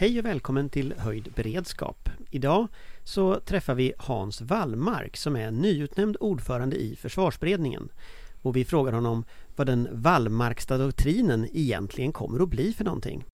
[0.00, 2.08] Hej och välkommen till Höjd beredskap.
[2.30, 2.68] Idag
[3.04, 7.88] så träffar vi Hans Wallmark som är nyutnämnd ordförande i försvarsberedningen.
[8.42, 9.24] Och vi frågar honom
[9.56, 13.24] vad den Wallmarksta doktrinen egentligen kommer att bli för någonting.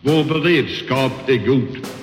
[0.00, 2.01] Vår beredskap är god.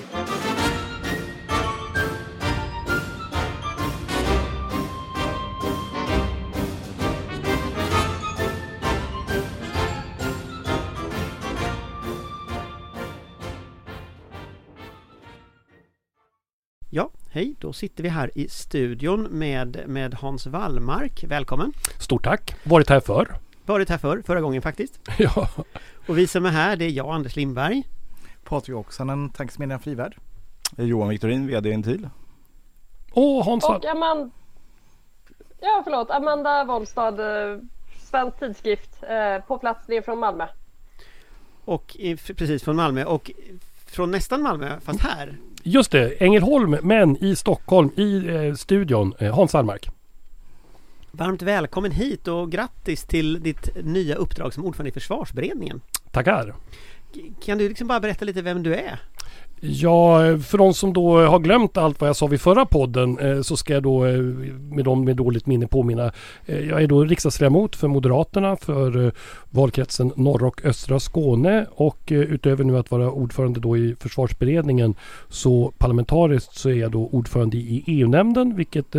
[17.40, 21.24] Hej, då sitter vi här i studion med, med Hans Wallmark.
[21.24, 21.72] Välkommen!
[21.98, 22.54] Stort tack!
[22.64, 23.36] Varit här förr.
[23.66, 25.00] Varit här förr, förra gången faktiskt.
[25.18, 25.48] Ja.
[26.08, 27.82] Och vi som är här, det är jag, Anders Lindberg.
[28.44, 30.16] Patrik Oksanen, Tankesmedjan Frivärd.
[30.76, 32.08] Johan Victorin, VD Intil.
[33.12, 34.30] Och Hans Och Amanda,
[35.60, 37.58] ja, förlåt, Amanda Wollstad, eh,
[37.98, 40.46] Svensk Tidskrift, eh, på plats ner från Malmö.
[41.64, 41.96] Och
[42.36, 43.30] precis från Malmö och
[43.90, 45.38] från nästan Malmö, fast här.
[45.62, 49.88] Just det, Ängelholm, men i Stockholm, i eh, studion, eh, Hans Wallmark.
[51.10, 55.80] Varmt välkommen hit och grattis till ditt nya uppdrag som ordförande i försvarsberedningen.
[56.10, 56.54] Tackar!
[57.44, 59.00] Kan du liksom bara berätta lite vem du är?
[59.62, 63.42] Ja, för de som då har glömt allt vad jag sa vid förra podden eh,
[63.42, 64.20] så ska jag då eh,
[64.70, 66.12] med dem med dåligt minne påminna.
[66.46, 69.12] Eh, jag är då riksdagsledamot för Moderaterna för
[69.50, 74.94] valkretsen norra och östra Skåne och utöver nu att vara ordförande då i försvarsberedningen
[75.28, 78.94] så parlamentariskt så är jag då ordförande i EU-nämnden vilket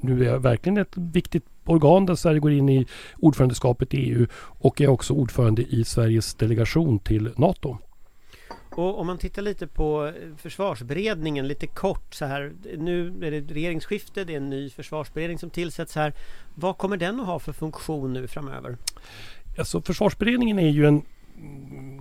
[0.00, 2.86] nu är verkligen ett viktigt organ där Sverige går in i
[3.16, 7.78] ordförandeskapet i EU och är också ordförande i Sveriges delegation till NATO.
[8.78, 12.52] Och om man tittar lite på eh, försvarsberedningen lite kort så här.
[12.78, 16.14] Nu är det regeringsskifte, det är en ny försvarsberedning som tillsätts här.
[16.54, 18.76] Vad kommer den att ha för funktion nu framöver?
[19.58, 21.02] Alltså försvarsberedningen är ju en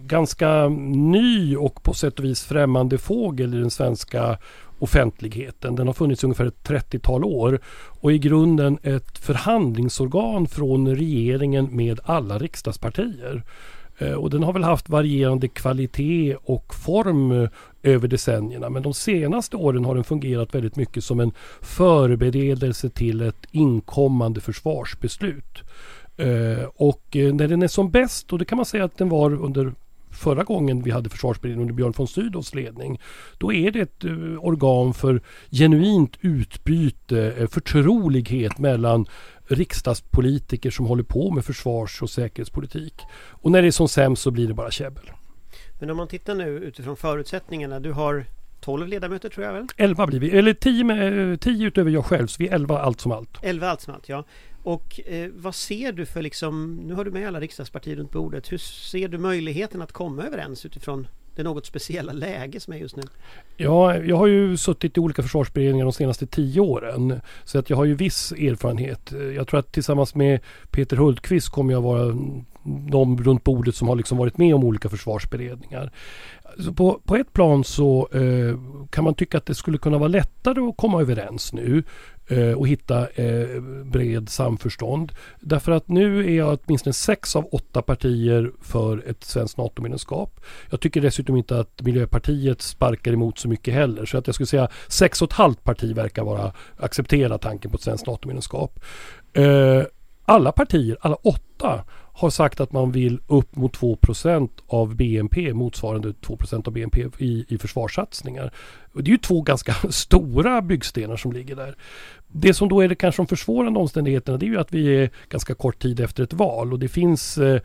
[0.02, 4.38] ganska ny och på sätt och vis främmande fågel i den svenska
[4.80, 5.76] offentligheten.
[5.76, 7.60] Den har funnits ungefär ett 30-tal år
[8.02, 13.44] och i grunden ett förhandlingsorgan från regeringen med alla riksdagspartier.
[14.04, 17.50] Eh, och den har väl haft varierande kvalitet och form eh,
[17.84, 18.70] över decennierna.
[18.70, 21.32] Men de senaste åren har den fungerat väldigt mycket som en
[21.62, 25.62] förberedelse till ett inkommande försvarsbeslut.
[26.18, 29.34] Eh, och när den är som bäst, och det kan man säga att den var
[29.34, 29.74] under
[30.12, 33.00] förra gången vi hade försvarsberedningen under Björn von Sydows ledning.
[33.38, 34.04] Då är det ett
[34.40, 35.22] organ för
[35.52, 39.06] genuint utbyte, förtrolighet mellan
[39.56, 43.02] riksdagspolitiker som håller på med försvars och säkerhetspolitik.
[43.30, 45.12] Och när det är som sämst så blir det bara käbbel.
[45.80, 47.80] Men om man tittar nu utifrån förutsättningarna.
[47.80, 48.26] Du har
[48.62, 49.68] 12 ledamöter tror jag väl?
[49.78, 53.02] 11 blir vi, eller 10, med, 10 utöver jag själv, så vi är 11 allt
[53.02, 53.38] som allt.
[53.42, 54.24] 11 allt som allt, ja.
[54.64, 58.52] Och eh, vad ser du för liksom, nu har du med alla riksdagspartier runt bordet.
[58.52, 62.96] Hur ser du möjligheten att komma överens utifrån det något speciella läge som är just
[62.96, 63.04] nu?
[63.58, 67.22] Ja, jag har ju suttit i olika försvarsberedningar de senaste tio åren.
[67.44, 69.14] Så att jag har ju viss erfarenhet.
[69.36, 70.40] Jag tror att tillsammans med
[70.72, 72.16] Peter Hultqvist kommer jag vara
[72.92, 75.92] de runt bordet som har liksom varit med om olika försvarsberedningar.
[76.60, 78.58] Så på, på ett plan så eh,
[78.90, 81.84] kan man tycka att det skulle kunna vara lättare att komma överens nu
[82.28, 85.12] Eh, och hitta eh, bred samförstånd.
[85.40, 90.40] Därför att nu är jag åtminstone sex av åtta partier för ett svenskt NATO-medlemskap.
[90.70, 94.06] Jag tycker dessutom inte att Miljöpartiet sparkar emot så mycket heller.
[94.06, 97.76] Så att jag skulle säga sex och ett halvt parti verkar vara acceptera tanken på
[97.76, 98.80] ett svenskt NATO-medlemskap.
[99.34, 99.84] Eh,
[100.26, 101.84] alla partier, alla åtta,
[102.14, 107.46] har sagt att man vill upp mot 2% av BNP, motsvarande 2% av BNP i,
[107.48, 108.52] i försvarssatsningar.
[108.94, 111.76] Och det är ju två ganska stora byggstenar som ligger där.
[112.28, 115.10] Det som då är det kanske de försvårande omständigheterna det är ju att vi är
[115.30, 117.62] ganska kort tid efter ett val och det finns eh,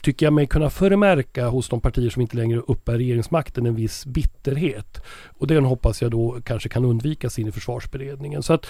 [0.00, 4.06] tycker jag mig kunna förmärka hos de partier som inte längre uppbär regeringsmakten en viss
[4.06, 5.02] bitterhet.
[5.38, 8.42] Och den hoppas jag då kanske kan undvikas in i försvarsberedningen.
[8.42, 8.66] Så att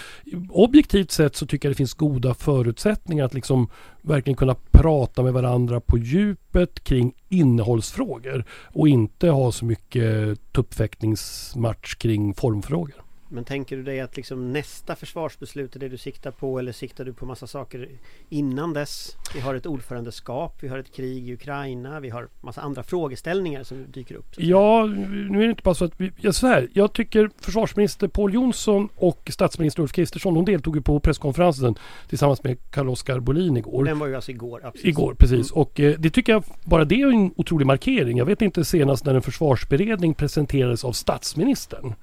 [0.50, 3.68] objektivt sett så tycker jag det finns goda förutsättningar att liksom
[4.02, 11.94] verkligen kunna prata med varandra på djupet kring innehållsfrågor och inte ha så mycket tuppfäktningsmatch
[11.94, 13.02] kring formfrågor.
[13.32, 17.04] Men tänker du dig att liksom nästa försvarsbeslut är det du siktar på eller siktar
[17.04, 17.88] du på massa saker
[18.28, 19.16] innan dess?
[19.34, 23.62] Vi har ett ordförandeskap, vi har ett krig i Ukraina, vi har massa andra frågeställningar
[23.62, 24.26] som dyker upp.
[24.36, 24.86] Ja,
[25.30, 26.12] nu är det inte bara så att vi...
[26.20, 30.82] Ja, så här, jag tycker försvarsminister Paul Jonsson och statsminister Ulf Kristersson, de deltog ju
[30.82, 31.74] på presskonferensen
[32.08, 33.84] tillsammans med Carl-Oskar Bolin igår.
[33.84, 34.60] Den var ju alltså igår.
[34.64, 34.86] Absolut.
[34.86, 35.52] Igår, precis.
[35.52, 35.62] Mm.
[35.62, 38.18] Och eh, det tycker jag, bara det är en otrolig markering.
[38.18, 41.94] Jag vet inte senast när en försvarsberedning presenterades av statsministern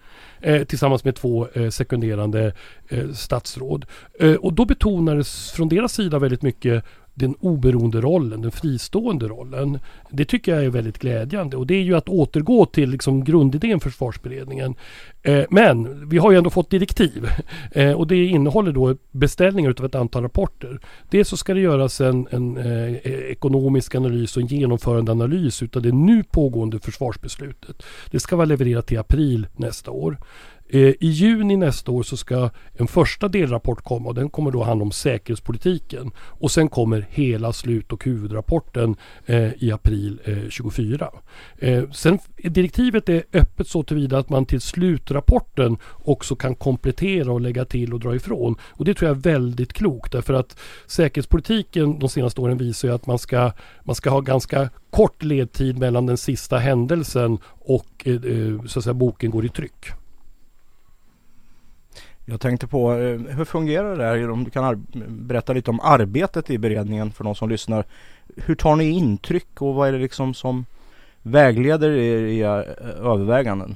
[0.42, 2.54] eh, tillsammans med två eh, sekunderande
[2.90, 3.86] eh, statsråd.
[4.20, 6.84] Eh, och då betonades från deras sida väldigt mycket
[7.20, 9.80] den oberoende rollen, den fristående rollen.
[10.10, 13.80] Det tycker jag är väldigt glädjande och det är ju att återgå till liksom grundidén
[13.80, 14.76] för försvarsberedningen.
[15.22, 17.30] Eh, men vi har ju ändå fått direktiv
[17.72, 20.80] eh, och det innehåller då beställningar utav ett antal rapporter.
[21.10, 25.64] Dels så ska det göras en, en eh, e-, ekonomisk analys och en genomförande analys
[25.64, 27.84] utav det nu pågående försvarsbeslutet.
[28.12, 30.18] Det ska vara levererat till april nästa år.
[30.72, 34.64] Eh, I juni nästa år så ska en första delrapport komma och den kommer då
[34.64, 36.12] handla om säkerhetspolitiken.
[36.18, 38.96] Och sen kommer hela slut och huvudrapporten
[39.26, 41.10] eh, i april eh, 24.
[41.94, 47.66] Sen direktivet är öppet så tillvida att man till slutrapporten också kan komplettera och lägga
[47.66, 48.56] till och dra ifrån.
[48.62, 52.94] Och det tror jag är väldigt klokt därför att säkerhetspolitiken de senaste åren visar ju
[52.94, 53.52] att man ska,
[53.84, 58.08] man ska ha ganska kort ledtid mellan den sista händelsen och
[58.68, 59.94] så att säga, boken går i tryck.
[62.30, 64.30] Jag tänkte på, eh, hur fungerar det här?
[64.30, 67.86] Om du kan berätta lite om arbetet i beredningen för de som lyssnar.
[68.36, 70.66] Hur tar ni intryck och vad är det liksom som
[71.22, 72.50] vägleder er i eh,
[73.06, 73.76] överväganden?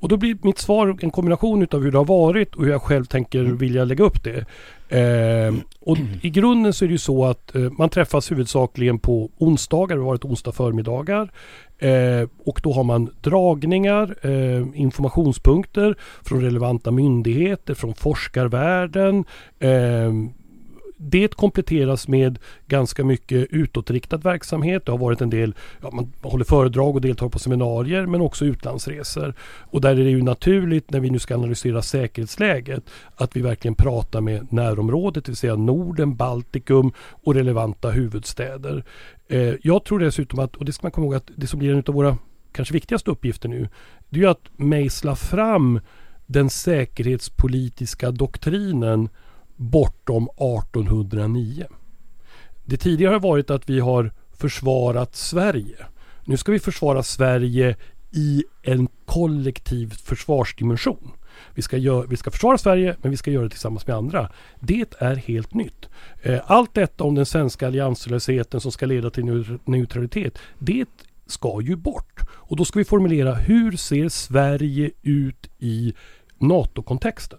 [0.00, 2.82] Och då blir mitt svar en kombination utav hur det har varit och hur jag
[2.82, 3.56] själv tänker mm.
[3.56, 4.44] vilja lägga upp det.
[4.88, 9.30] Eh, och i grunden så är det ju så att eh, man träffas huvudsakligen på
[9.38, 11.30] onsdagar, det har varit onsdag förmiddagar.
[11.78, 19.24] Eh, och då har man dragningar, eh, informationspunkter från relevanta myndigheter, från forskarvärlden,
[19.58, 20.12] eh,
[21.00, 24.86] det kompletteras med ganska mycket utåtriktad verksamhet.
[24.86, 28.44] Det har varit en del, ja, man håller föredrag och deltar på seminarier men också
[28.44, 29.34] utlandsresor.
[29.60, 32.84] Och där är det ju naturligt när vi nu ska analysera säkerhetsläget
[33.16, 38.84] att vi verkligen pratar med närområdet, det vill säga Norden, Baltikum och relevanta huvudstäder.
[39.28, 41.72] Eh, jag tror dessutom att, och det ska man komma ihåg att det som blir
[41.72, 42.18] en av våra
[42.52, 43.68] kanske viktigaste uppgifter nu,
[44.08, 45.80] det är ju att mejsla fram
[46.26, 49.08] den säkerhetspolitiska doktrinen
[49.58, 51.66] bortom 1809.
[52.64, 55.86] Det tidigare har varit att vi har försvarat Sverige.
[56.24, 57.76] Nu ska vi försvara Sverige
[58.10, 61.10] i en kollektiv försvarsdimension.
[61.54, 64.30] Vi ska, gör, vi ska försvara Sverige men vi ska göra det tillsammans med andra.
[64.60, 65.88] Det är helt nytt.
[66.22, 70.38] Eh, allt detta om den svenska allianslösheten som ska leda till neutralitet.
[70.58, 70.88] Det
[71.26, 72.20] ska ju bort.
[72.30, 75.94] Och då ska vi formulera hur ser Sverige ut i
[76.38, 77.38] NATO-kontexten?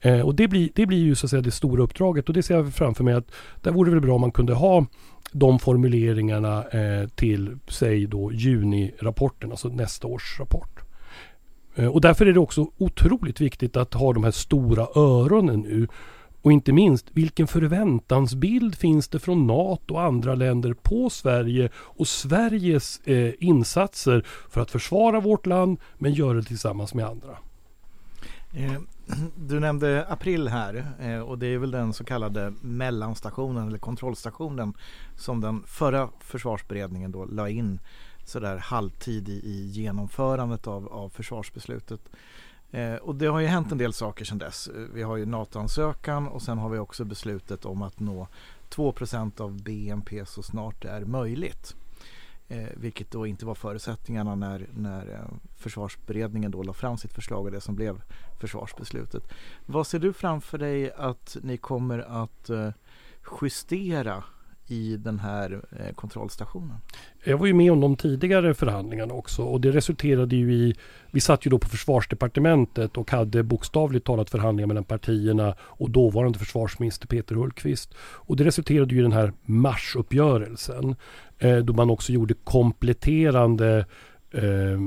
[0.00, 2.42] Eh, och det blir, det blir ju så att säga det stora uppdraget och det
[2.42, 3.30] ser jag framför mig att
[3.60, 4.86] där vore väl bra om man kunde ha
[5.32, 10.80] de formuleringarna eh, till, säg då junirapporten, alltså nästa års rapport.
[11.74, 15.88] Eh, och därför är det också otroligt viktigt att ha de här stora öronen nu.
[16.42, 22.08] Och inte minst, vilken förväntansbild finns det från NATO och andra länder på Sverige och
[22.08, 27.38] Sveriges eh, insatser för att försvara vårt land men göra det tillsammans med andra?
[28.56, 28.80] Eh,
[29.36, 34.74] du nämnde april här eh, och det är väl den så kallade mellanstationen eller kontrollstationen
[35.16, 37.80] som den förra försvarsberedningen då la in
[38.24, 42.00] sådär halvtid i, i genomförandet av, av försvarsbeslutet.
[42.70, 44.68] Eh, och det har ju hänt en del saker sedan dess.
[44.68, 48.28] Eh, vi har ju NATO-ansökan och sen har vi också beslutet om att nå
[48.70, 51.76] 2% av BNP så snart det är möjligt.
[52.50, 57.44] Eh, vilket då inte var förutsättningarna när, när eh, försvarsberedningen då la fram sitt förslag
[57.44, 58.02] och det som blev
[58.40, 59.22] försvarsbeslutet.
[59.66, 62.70] Vad ser du framför dig att ni kommer att eh,
[63.42, 64.24] justera
[64.68, 66.76] i den här eh, kontrollstationen?
[67.24, 70.74] Jag var ju med om de tidigare förhandlingarna också och det resulterade ju i
[71.10, 76.38] Vi satt ju då på försvarsdepartementet och hade bokstavligt talat förhandlingar mellan partierna och dåvarande
[76.38, 77.94] försvarsminister Peter Hultqvist.
[78.00, 80.96] Och det resulterade ju i den här marsuppgörelsen
[81.38, 83.86] Eh, då man också gjorde kompletterande
[84.32, 84.80] eh,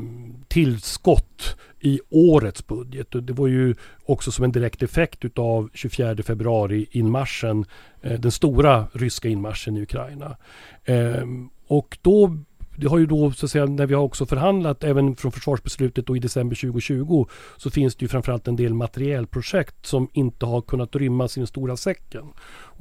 [0.48, 3.08] tillskott i årets budget.
[3.12, 7.66] Det var ju också som en direkt effekt utav 24 februari inmarschen,
[8.02, 10.38] eh, den stora ryska inmarschen i Ukraina.
[10.86, 12.38] Ehm, och då
[12.76, 16.10] det har ju då så att säga när vi har också förhandlat även från försvarsbeslutet
[16.10, 17.26] och i december 2020
[17.58, 21.48] så finns det ju framförallt en del materielprojekt som inte har kunnat rymmas i den
[21.48, 22.26] stora säcken.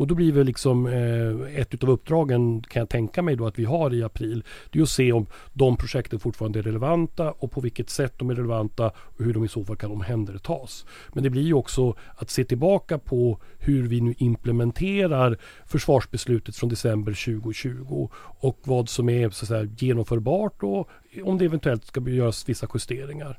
[0.01, 3.59] Och då blir väl liksom eh, ett av uppdragen kan jag tänka mig då att
[3.59, 4.45] vi har i april.
[4.71, 8.31] Det är att se om de projekten fortfarande är relevanta och på vilket sätt de
[8.31, 10.87] är relevanta och hur de i så fall kan omhändertas.
[11.13, 16.69] Men det blir ju också att se tillbaka på hur vi nu implementerar försvarsbeslutet från
[16.69, 18.09] december 2020
[18.41, 20.89] och vad som är så att säga, genomförbart och
[21.25, 23.39] om det eventuellt ska göras vissa justeringar.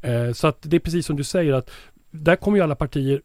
[0.00, 1.70] Eh, så att det är precis som du säger att
[2.10, 3.22] där kommer ju alla partier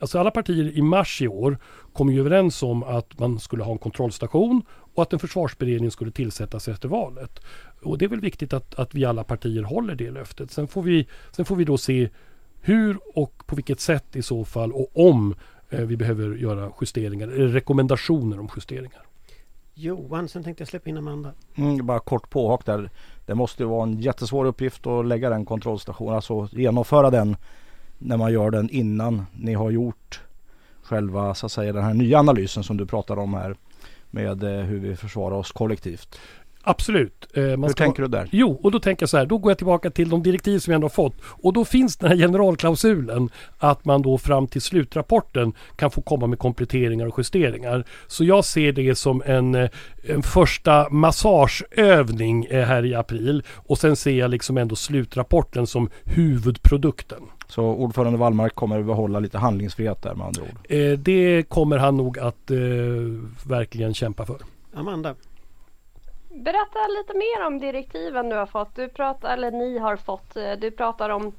[0.00, 1.58] Alltså alla partier i mars i år
[1.92, 4.62] kom ju överens om att man skulle ha en kontrollstation
[4.94, 7.40] och att en försvarsberedning skulle tillsättas efter valet.
[7.82, 10.50] Och det är väl viktigt att, att vi alla partier håller det löftet.
[10.50, 12.08] Sen får, vi, sen får vi då se
[12.60, 15.34] hur och på vilket sätt i så fall och om
[15.70, 19.02] eh, vi behöver göra justeringar eller rekommendationer om justeringar.
[19.74, 21.32] Johan, sen tänkte jag släppa in Amanda.
[21.54, 22.90] Mm, bara kort påhak där.
[23.26, 27.36] Det måste ju vara en jättesvår uppgift att lägga den kontrollstationen, alltså genomföra den
[27.98, 30.20] när man gör den innan ni har gjort
[30.82, 33.56] själva så att säga den här nya analysen som du pratar om här
[34.10, 36.18] med eh, hur vi försvarar oss kollektivt.
[36.62, 37.26] Absolut.
[37.34, 38.28] Eh, man Hur ska- tänker du där?
[38.30, 40.70] Jo, och då tänker jag så här, då går jag tillbaka till de direktiv som
[40.70, 41.14] jag ändå har fått.
[41.22, 46.26] Och då finns den här generalklausulen att man då fram till slutrapporten kan få komma
[46.26, 47.84] med kompletteringar och justeringar.
[48.06, 49.70] Så jag ser det som en, eh,
[50.08, 53.42] en första massageövning eh, här i april.
[53.56, 57.22] Och sen ser jag liksom ändå slutrapporten som huvudprodukten.
[57.48, 60.48] Så ordförande Wallmark kommer behålla lite handlingsfrihet där med andra ord.
[60.68, 62.56] Eh, det kommer han nog att eh,
[63.48, 64.36] verkligen kämpa för.
[64.74, 65.14] Amanda.
[66.30, 68.74] Berätta lite mer om direktiven du har fått.
[68.74, 70.36] Du pratar, eller ni har fått.
[70.36, 71.36] Eh, du pratar om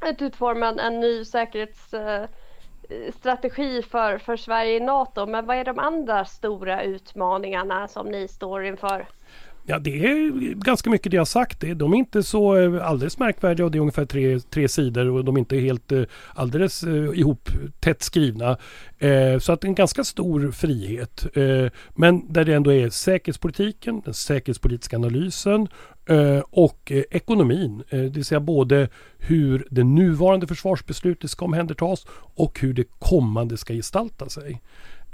[0.00, 5.26] att utforma en- en ny säkerhetsstrategi eh, för, för Sverige i NATO.
[5.26, 9.06] Men vad är de andra stora utmaningarna som ni står inför?
[9.66, 11.64] Ja, det är ganska mycket det jag har sagt.
[11.76, 15.24] De är inte så eh, alldeles märkvärdiga och det är ungefär tre, tre sidor och
[15.24, 16.02] de är inte helt eh,
[16.34, 17.48] alldeles eh, ihop
[17.80, 18.58] tätt skrivna.
[19.40, 21.26] Så att en ganska stor frihet.
[21.94, 25.68] Men där det ändå är säkerhetspolitiken, den säkerhetspolitiska analysen
[26.50, 27.82] och ekonomin.
[27.90, 33.74] Det vill säga både hur det nuvarande försvarsbeslutet ska omhändertas och hur det kommande ska
[33.74, 34.62] gestalta sig.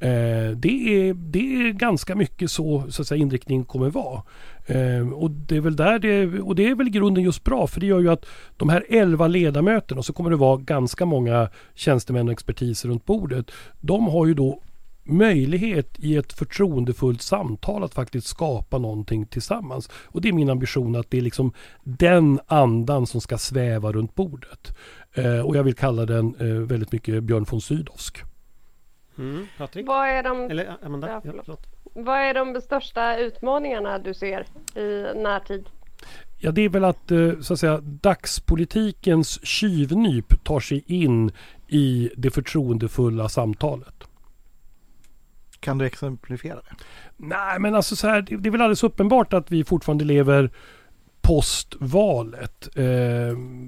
[0.00, 4.22] Eh, det, är, det är ganska mycket så, så att säga, inriktningen kommer vara.
[4.66, 7.66] Eh, och det är väl där det, och det är väl i grunden just bra
[7.66, 8.26] för det gör ju att
[8.56, 13.04] de här 11 ledamöterna och så kommer det vara ganska många tjänstemän och expertis runt
[13.04, 13.50] bordet.
[13.80, 14.62] De har ju då
[15.04, 19.88] möjlighet i ett förtroendefullt samtal att faktiskt skapa någonting tillsammans.
[20.04, 21.52] Och det är min ambition att det är liksom
[21.84, 24.76] den andan som ska sväva runt bordet.
[25.14, 28.29] Eh, och jag vill kalla den eh, väldigt mycket Björn von Sydowsk.
[29.20, 29.86] Mm, Patrik?
[29.86, 31.08] Vad är de, Eller Amanda?
[31.08, 31.44] Ja, Ja, förlåt.
[31.44, 31.66] förlåt.
[32.06, 34.46] vad är de största utmaningarna du ser
[34.78, 35.68] i närtid?
[36.38, 41.32] Ja, det är väl att, eh, så att säga, dagspolitikens tjuvnyp tar sig in
[41.68, 43.94] i det förtroendefulla samtalet.
[45.60, 46.74] Kan du exemplifiera det?
[47.16, 50.50] Nej, men alltså så här, det det är väl alldeles uppenbart att vi fortfarande lever
[51.22, 52.68] postvalet.
[52.76, 52.84] Eh,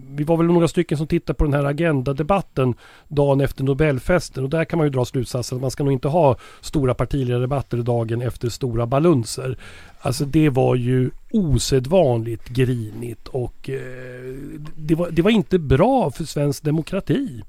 [0.08, 2.74] vi var väl några stycken som tittade på den här agendadebatten
[3.08, 6.08] dagen efter Nobelfesten och där kan man ju dra slutsatsen att man ska nog inte
[6.08, 9.58] ha stora partiledardebatter dagen efter stora balunser.
[10.00, 14.34] Alltså det var ju osedvanligt grinigt och eh,
[14.76, 17.42] det, var, det var inte bra för svensk demokrati.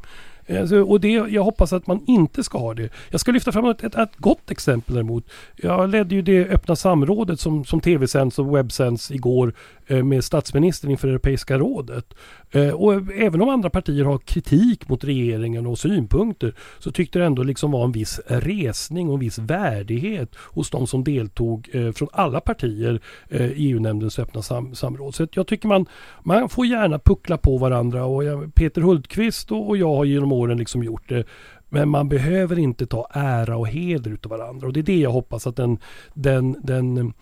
[0.49, 2.89] Alltså, och det, jag hoppas att man inte ska ha det.
[3.09, 5.25] Jag ska lyfta fram ett, ett, ett gott exempel däremot.
[5.55, 9.53] Jag ledde ju det öppna samrådet som, som tv-sänds och webbsänds igår
[9.87, 12.13] Eh, med statsministern inför Europeiska rådet.
[12.51, 17.25] Eh, och även om andra partier har kritik mot regeringen och synpunkter så tyckte det
[17.25, 21.91] ändå liksom var en viss resning och en viss värdighet hos de som deltog eh,
[21.91, 25.15] från alla partier i EU-nämndens öppna sam samråd.
[25.15, 25.85] Så jag tycker man,
[26.23, 30.57] man får gärna puckla på varandra och jag, Peter Hultqvist och jag har genom åren
[30.57, 31.25] liksom gjort det.
[31.73, 35.11] Men man behöver inte ta ära och heder utav varandra och det är det jag
[35.11, 35.77] hoppas att den,
[36.13, 37.13] den, den eh,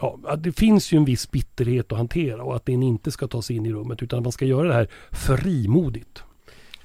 [0.00, 3.50] ja, det finns ju en viss bitterhet att hantera och att den inte ska tas
[3.50, 6.22] in i rummet utan att man ska göra det här frimodigt.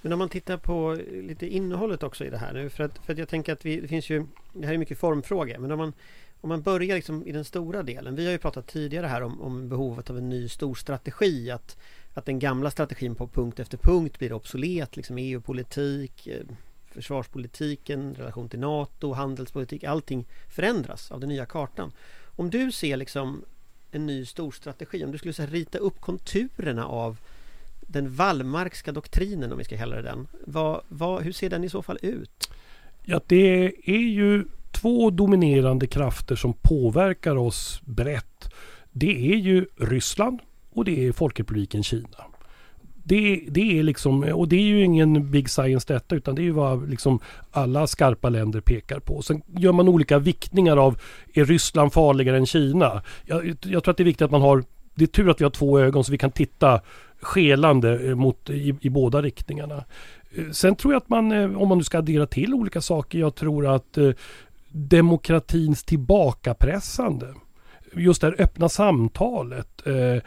[0.02, 2.98] Men om man tittar på eh, lite innehållet också i det här nu för att,
[3.06, 5.72] för att jag tänker att vi, det finns ju Det här är mycket formfråga men
[5.72, 5.94] om man
[6.42, 9.42] Om man börjar liksom i den stora delen Vi har ju pratat tidigare här om,
[9.42, 11.78] om behovet av en ny stor strategi att
[12.14, 16.46] Att den gamla strategin på punkt efter punkt blir obsolet liksom EU-politik eh,
[16.92, 21.92] Försvarspolitiken, relation till NATO, handelspolitik Allting förändras av den nya kartan
[22.36, 23.42] Om du ser liksom
[23.92, 27.18] En ny stor strategi Om du skulle så här, rita upp konturerna av
[27.90, 30.28] den Wallmarkska doktrinen om vi ska kalla det den.
[30.46, 32.50] Vad, vad, hur ser den i så fall ut?
[33.04, 38.50] Ja, det är ju två dominerande krafter som påverkar oss brett.
[38.92, 42.29] Det är ju Ryssland och det är Folkrepubliken Kina.
[43.10, 46.44] Det, det är liksom, och det är ju ingen big science detta utan det är
[46.44, 47.20] ju vad liksom
[47.52, 49.22] alla skarpa länder pekar på.
[49.22, 51.00] Sen gör man olika viktningar av,
[51.34, 53.02] är Ryssland farligare än Kina?
[53.26, 54.64] Jag, jag tror att det är viktigt att man har,
[54.96, 56.82] det är tur att vi har två ögon så vi kan titta
[57.22, 59.84] skelande eh, mot, i, i båda riktningarna.
[60.36, 63.20] Eh, sen tror jag att man, eh, om man nu ska addera till olika saker,
[63.20, 63.98] jag tror att
[64.72, 67.28] demokratins tillbakapressande,
[67.94, 70.22] just det här öppna samtalet, eh,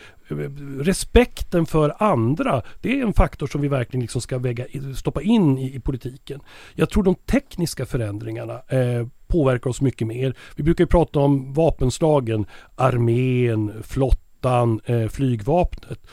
[0.80, 5.58] respekten för andra, det är en faktor som vi verkligen liksom ska väga, stoppa in
[5.58, 6.40] i, i politiken.
[6.74, 10.34] Jag tror de tekniska förändringarna eh, påverkar oss mycket mer.
[10.56, 16.06] Vi brukar ju prata om vapenslagen, armén, flottan, eh, flygvapnet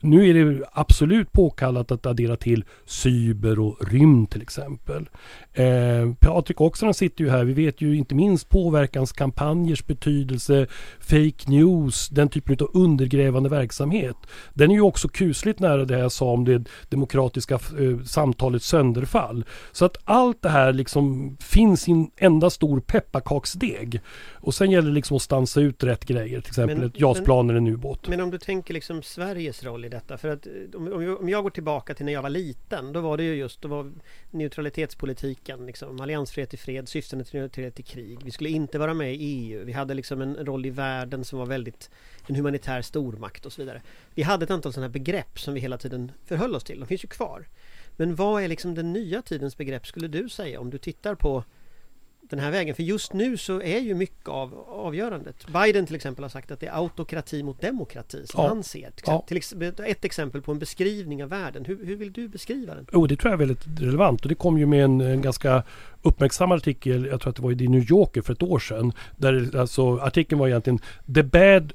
[0.00, 5.08] nu är det absolut påkallat att addera till cyber och rymd till exempel.
[5.52, 7.44] Eh, Patrik Oxran sitter ju här.
[7.44, 10.66] Vi vet ju inte minst påverkanskampanjers betydelse,
[11.00, 14.16] fake news, den typen av undergrävande verksamhet.
[14.54, 19.44] Den är ju också kusligt nära det jag sa om det demokratiska eh, samtalets sönderfall.
[19.72, 24.00] Så att allt det här liksom finns i en enda stor pepparkaksdeg.
[24.34, 27.50] Och sen gäller det liksom att stansa ut rätt grejer, till exempel Men- ett JAS-plan
[27.50, 28.08] eller en ubåt.
[28.08, 30.18] Men om du tänker liksom Sveriges roll i detta.
[30.18, 32.92] För att eh, om, om, jag, om jag går tillbaka till när jag var liten.
[32.92, 33.92] Då var det ju just då var
[34.30, 35.66] neutralitetspolitiken.
[35.66, 38.18] Liksom, alliansfrihet i fred, syftande till neutralitet i krig.
[38.24, 39.64] Vi skulle inte vara med i EU.
[39.64, 41.90] Vi hade liksom en roll i världen som var väldigt
[42.26, 43.82] en humanitär stormakt och så vidare.
[44.14, 46.80] Vi hade ett antal sådana begrepp som vi hela tiden förhöll oss till.
[46.80, 47.48] De finns ju kvar.
[47.96, 51.44] Men vad är liksom den nya tidens begrepp skulle du säga om du tittar på
[52.30, 52.74] den här vägen?
[52.74, 55.46] För just nu så är ju mycket av avgörandet.
[55.52, 58.48] Biden till exempel har sagt att det är autokrati mot demokrati som Ja.
[58.48, 58.90] han ser.
[58.90, 59.24] Till Ja.
[59.26, 61.64] exempel, till exempel, ett exempel på en beskrivning av världen.
[61.64, 62.86] Hur, hur vill du beskriva den?
[62.92, 65.62] Jo, det tror jag är väldigt relevant och det kom ju med en, en ganska
[66.02, 68.92] uppmärksammad artikel, jag tror att det var i The New Yorker för ett år sedan.
[69.16, 70.78] Där alltså, artikeln var egentligen
[71.14, 71.72] The bad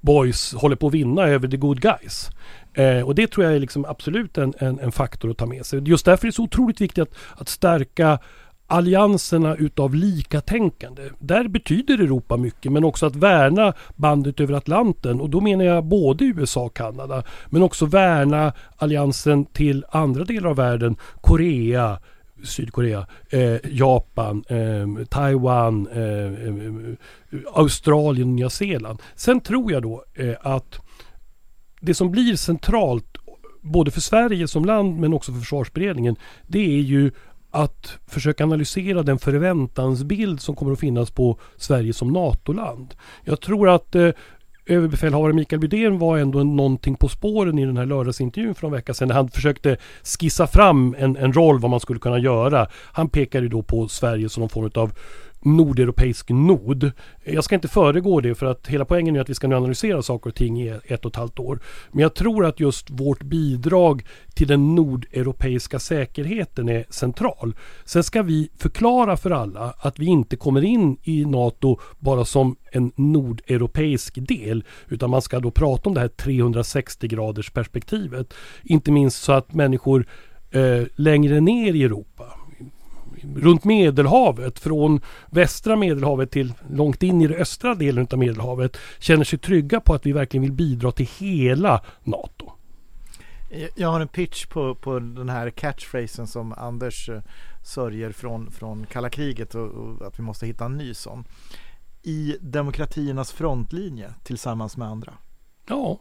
[0.00, 2.28] boys håller på att vinna över the good guys.
[2.74, 5.66] Eh, och det tror jag är liksom absolut en, en, en faktor att ta med
[5.66, 5.88] sig.
[5.88, 8.18] Just därför är det så otroligt viktigt att, att stärka
[8.66, 11.02] allianserna utav likatänkande.
[11.18, 15.84] Där betyder Europa mycket men också att värna bandet över Atlanten och då menar jag
[15.84, 20.96] både USA och Kanada men också värna alliansen till andra delar av världen.
[21.20, 21.98] Korea,
[22.44, 26.94] Sydkorea, eh, Japan, eh, Taiwan, eh, eh
[27.54, 29.02] Australien, Nya Zeeland.
[29.14, 30.78] Sen tror jag då eh, att
[31.80, 33.16] det som blir centralt
[33.60, 37.10] både för Sverige som land men också för försvarsberedningen det är ju
[37.56, 42.94] att försöka analysera den förväntansbild som kommer att finnas på Sverige som NATO-land.
[43.24, 44.10] Jag tror att eh,
[44.66, 48.94] överbefälhavare Mikael Bydén var ändå någonting på spåren i den här lördagsintervjun för en vecka
[48.94, 49.76] sedan när han försökte
[50.18, 52.66] skissa fram en, en roll vad man skulle kunna göra.
[52.72, 54.92] Han pekade då på Sverige som någon form av
[55.46, 56.92] nordeuropeisk nod.
[57.24, 60.02] Jag ska inte föregå det för att hela poängen är att vi ska nu analysera
[60.02, 61.60] saker och ting i ett och ett halvt år.
[61.92, 64.04] Men jag tror att just vårt bidrag
[64.34, 67.54] till den nordeuropeiska säkerheten är central.
[67.84, 72.56] Sen ska vi förklara för alla att vi inte kommer in i NATO bara som
[72.72, 78.34] en nordeuropeisk del utan man ska då prata om det här 360 graders perspektivet.
[78.62, 80.06] Inte minst så att människor
[80.50, 82.35] eh, längre ner i Europa
[83.36, 89.24] runt Medelhavet, från västra Medelhavet till långt in i den östra delen av Medelhavet, känner
[89.24, 92.52] sig trygga på att vi verkligen vill bidra till hela NATO.
[93.74, 97.22] Jag har en pitch på, på den här catchphrasen som Anders eh,
[97.64, 101.24] sörjer från, från kalla kriget och, och att vi måste hitta en ny sån.
[102.02, 105.12] I demokratiernas frontlinje tillsammans med andra.
[105.68, 105.98] Ja,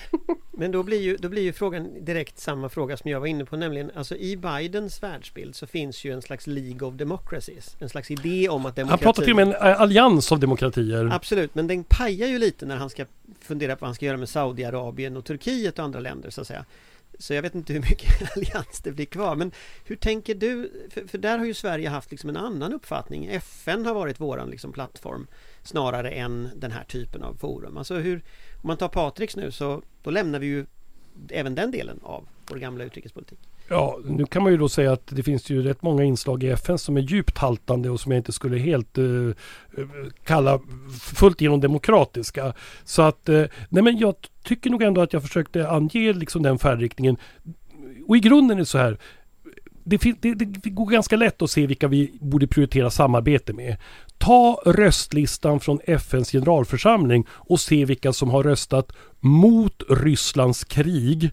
[0.52, 3.44] Men då blir, ju, då blir ju frågan direkt samma fråga som jag var inne
[3.44, 7.76] på nämligen alltså i Bidens världsbild så finns ju en slags League of Democracies.
[7.78, 9.04] En slags idé om att han demokrati...
[9.04, 11.10] pratar till och med en allians av demokratier.
[11.12, 13.04] Absolut, men den pajar ju lite när han ska
[13.40, 16.46] fundera på vad han ska göra med Saudiarabien och Turkiet och andra länder så att
[16.46, 16.64] säga.
[17.18, 19.36] Så jag vet inte hur mycket allians det blir kvar.
[19.36, 19.52] Men
[19.84, 20.72] hur tänker du?
[20.90, 23.26] För, för där har ju Sverige haft liksom en annan uppfattning.
[23.26, 25.26] FN har varit våran liksom plattform
[25.68, 27.76] snarare än den här typen av forum.
[27.76, 28.22] Alltså hur,
[28.54, 30.66] om man tar Patriks nu så då lämnar vi ju
[31.30, 33.38] även den delen av vår gamla utrikespolitik.
[33.68, 36.48] Ja, nu kan man ju då säga att det finns ju rätt många inslag i
[36.48, 39.34] FN som är djupt haltande och som jag inte skulle helt uh,
[40.24, 40.60] kalla
[41.00, 42.54] fullt igenom demokratiska.
[42.84, 46.58] Så att, uh, nej men jag tycker nog ändå att jag försökte ange liksom den
[46.58, 47.16] färdriktningen.
[48.06, 48.98] Och i grunden är det så här.
[49.84, 53.76] Det, det, det går ganska lätt att se vilka vi borde prioritera samarbete med.
[54.18, 61.30] Ta röstlistan från FNs generalförsamling och se vilka som har röstat mot Rysslands krig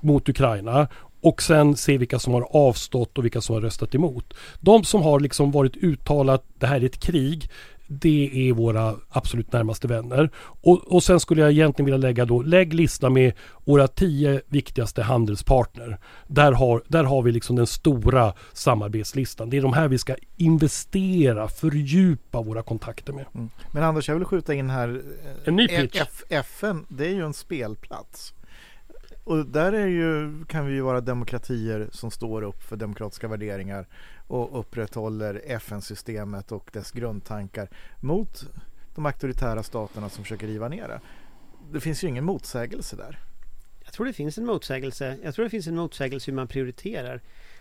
[0.00, 0.88] mot Ukraina
[1.20, 4.34] och sen se vilka som har avstått och vilka som har röstat emot.
[4.60, 7.50] De som har liksom varit uttalat det här är ett krig
[7.90, 10.30] det är våra absolut närmaste vänner.
[10.38, 13.32] Och, och sen skulle jag egentligen vilja lägga då, lägg lista med
[13.64, 15.98] våra tio viktigaste handelspartner.
[16.26, 19.50] Där har, där har vi liksom den stora samarbetslistan.
[19.50, 23.24] Det är de här vi ska investera, fördjupa våra kontakter med.
[23.34, 23.50] Mm.
[23.72, 24.88] Men Anders, jag vill skjuta in här.
[24.88, 26.00] eh, En ny pitch.
[26.02, 28.34] F- FN, det är ju en spelplats.
[29.28, 33.86] Och där är ju, kan vi ju vara demokratier som står upp för demokratiska värderingar
[34.26, 37.68] och upprätthåller FN-systemet och dess grundtankar
[38.00, 38.44] mot
[38.94, 41.00] de auktoritära staterna som försöker riva ner det.
[41.72, 43.18] Det finns ju ingen motsägelse där.
[43.84, 45.16] Jag tror det finns en motsägelse.
[45.22, 47.20] Jag tror det finns en motsägelse hur man prioriterar.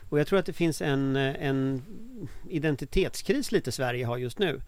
[0.10, 1.82] Och jag tror att det finns en, eh, en
[2.50, 4.62] identitetskris lite Sverige har just nu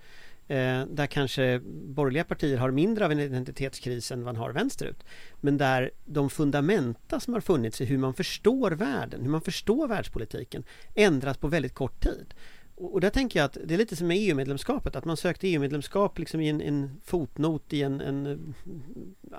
[0.49, 5.03] eh, där kanske borgerliga partier har mindre av en identitetskris än vad man har vänsterut.
[5.41, 9.87] Men där de fundamenta som har funnits i hur man förstår världen, hur man förstår
[9.87, 10.63] världspolitiken
[10.95, 12.33] ändras på väldigt kort tid.
[12.79, 16.19] Och där tänker jag att det är lite som med EU-medlemskapet, att man sökte EU-medlemskap
[16.19, 18.25] liksom i en, en fotnot i en, en,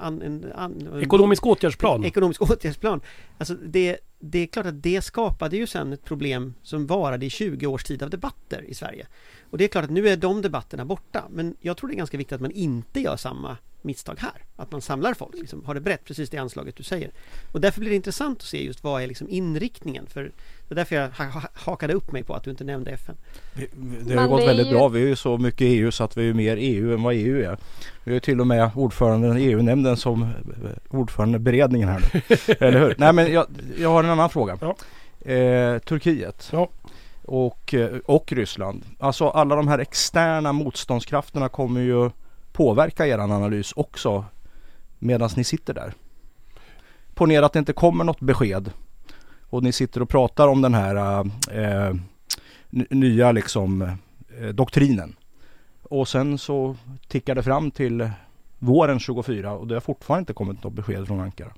[0.02, 2.04] en, en, en Ekonomisk åtgärdsplan.
[2.04, 3.00] Ekonomisk åtgärdsplan.
[3.38, 7.30] Alltså det, det är klart att det skapade ju sen ett problem som varade i
[7.30, 9.06] 20 års tid av debatter i Sverige.
[9.50, 11.96] Och det är klart att nu är de debatterna borta, men jag tror det är
[11.96, 14.44] ganska viktigt att man inte gör samma misstag här.
[14.56, 17.10] Att man samlar folk, liksom, har det brett, precis det anslaget du säger.
[17.52, 20.06] Och därför blir det intressant att se just vad är liksom inriktningen.
[20.06, 20.22] För
[20.68, 21.10] det är därför jag
[21.54, 23.16] hakade upp mig på att du inte nämnde FN.
[24.00, 24.70] Det har gått väldigt ju...
[24.70, 24.88] bra.
[24.88, 27.42] Vi är ju så mycket EU så att vi är mer EU än vad EU
[27.44, 27.58] är.
[28.04, 30.28] Vi är till och med ordföranden i EU-nämnden som eh,
[30.88, 32.36] ordförande beredningen här nu.
[32.66, 32.94] Eller hur?
[32.98, 33.46] Nej men jag,
[33.78, 34.58] jag har en annan fråga.
[34.60, 34.76] Ja.
[35.32, 36.48] Eh, Turkiet.
[36.52, 36.68] Ja.
[37.32, 38.84] Och, eh, och Ryssland.
[38.98, 42.10] Alltså alla de här externa motståndskrafterna kommer ju
[42.52, 44.24] påverka er analys också
[44.98, 45.92] medan ni sitter där?
[47.14, 48.72] Ponera att det inte kommer något besked
[49.50, 51.94] och ni sitter och pratar om den här eh, eh
[52.90, 53.82] nya liksom
[54.40, 55.16] eh, doktrinen.
[55.82, 56.76] Och sen så
[57.08, 58.10] tickar det fram till
[58.58, 61.52] våren 24 och det har fortfarande inte kommit något besked från Ankara.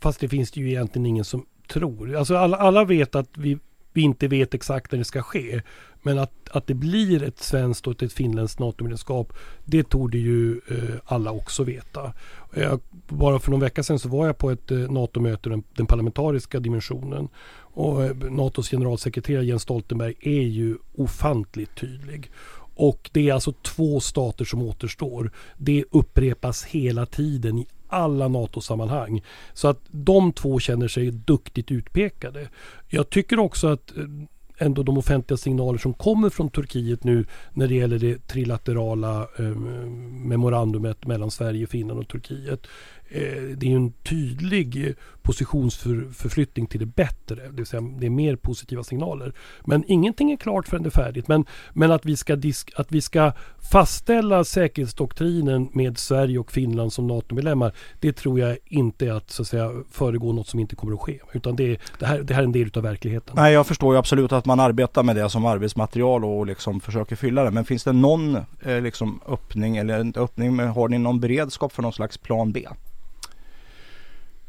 [0.00, 2.16] Fast det finns det ju egentligen ingen som tror.
[2.16, 3.58] Alltså alla, alla vet att vi,
[3.92, 5.62] vi inte vet exakt när det ska ske.
[6.02, 9.32] Men att, att det blir ett svenskt och ett finländskt NATO-medlemskap
[9.64, 12.12] det tog det ju eh, alla också veta.
[12.54, 15.86] Jag, bara för någon vecka sedan så var jag på ett eh, NATO-möte, den, den,
[15.86, 17.28] parlamentariska dimensionen.
[17.58, 22.30] Och eh, NATOs generalsekreterare Jens Stoltenberg är ju ofantligt tydlig.
[22.74, 25.32] Och det är alltså två stater som återstår.
[25.56, 29.22] Det upprepas hela tiden i alla NATO-sammanhang.
[29.52, 32.48] Så att de två känner sig duktigt utpekade.
[32.88, 34.04] Jag tycker också att eh,
[34.58, 39.44] ändå de offentliga signaler som kommer från Turkiet nu när det gäller det trilaterala eh,
[40.24, 42.66] memorandumet mellan Sverige, Finland och Turkiet.
[43.12, 44.92] Eh, det är ju en tydlig eh,
[45.22, 47.34] positionsförflyttning till det bättre.
[47.34, 49.32] Det vill säga det är mer positiva signaler.
[49.64, 51.28] Men ingenting är klart förrän det är färdigt.
[51.28, 53.32] Men, men att, vi ska disk, att vi ska
[53.72, 57.72] fastställa säkerhetsdoktrinen med Sverige och Finland som NATO-medlemmar.
[58.00, 61.00] Det tror jag inte är att, så att säga, föregå något som inte kommer att
[61.00, 61.20] ske.
[61.32, 63.34] Utan det, det, här, det här är en del av verkligheten.
[63.36, 67.16] Nej, jag förstår ju absolut att man arbetar med det som arbetsmaterial och liksom försöker
[67.16, 67.50] fylla det.
[67.50, 71.72] Men finns det någon eh, liksom öppning eller inte öppning, men har ni någon beredskap
[71.72, 72.66] för någon slags plan B?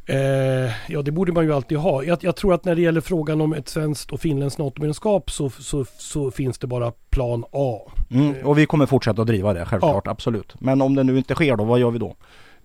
[0.06, 2.04] Eh, ja, det borde man ju alltid ha.
[2.04, 5.50] Jag, jag, tror att när det gäller frågan om ett svenskt och finländskt NATO-medlemskap så,
[5.50, 7.92] så, så, finns det bara plan A.
[8.12, 10.12] Mm, och vi kommer fortsätta att driva det, självklart, ja.
[10.12, 10.56] absolut.
[10.60, 12.16] Men om det nu inte sker då, vad gör vi då?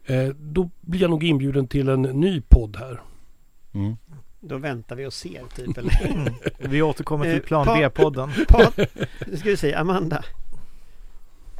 [0.07, 3.01] Eh, då blir jag nog inbjuden till en ny podd här.
[3.75, 3.96] Mm.
[4.40, 5.79] Då väntar vi och ser, typ.
[5.79, 6.07] Eller?
[6.07, 6.35] Mm.
[6.70, 8.31] Vi återkommer till eh, plan B-podden.
[9.27, 10.16] Nu ska vi se, Amanda.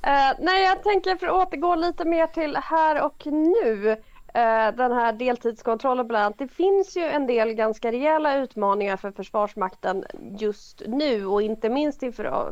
[0.07, 3.97] Uh, nej, jag tänker för att återgå lite mer till här och nu.
[4.37, 6.39] Eh, den här deltidskontrollen bland annat.
[6.39, 10.05] Det finns ju en del ganska rejäla utmaningar för Försvarsmakten
[10.39, 12.49] just nu och inte minst inför eh,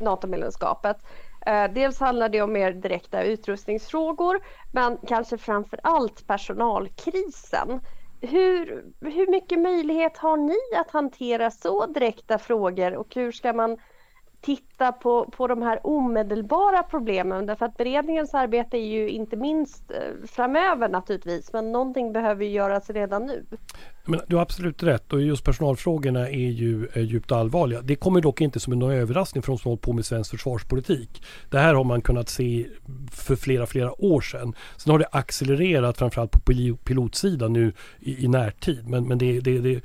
[0.00, 0.96] NATO-medlemskapet.
[1.46, 4.40] Eh, dels handlar det om mer direkta utrustningsfrågor
[4.72, 7.80] men kanske framför allt personalkrisen.
[8.20, 13.78] Hur, hur mycket möjlighet har ni att hantera så direkta frågor och hur ska man
[14.40, 19.90] titta på, på de här omedelbara problemen därför att beredningens arbete är ju inte minst
[19.90, 23.44] eh, framöver naturligtvis men någonting behöver göras redan nu.
[24.08, 27.82] Men du har absolut rätt och just personalfrågorna är ju är djupt allvarliga.
[27.82, 31.22] Det kommer dock inte som en överraskning för de som hållit på med svensk försvarspolitik.
[31.50, 32.66] Det här har man kunnat se
[33.12, 34.54] för flera, flera år sedan.
[34.76, 36.40] Sen har det accelererat framförallt på
[36.84, 38.88] pilotsidan nu i, i närtid.
[38.88, 39.80] Men, men det, det, det,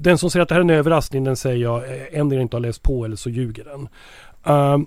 [0.00, 2.56] den som säger att det här är en överraskning den säger jag eh, ändå inte
[2.56, 3.88] har läst på eller så ljuger den.
[4.54, 4.86] Uh,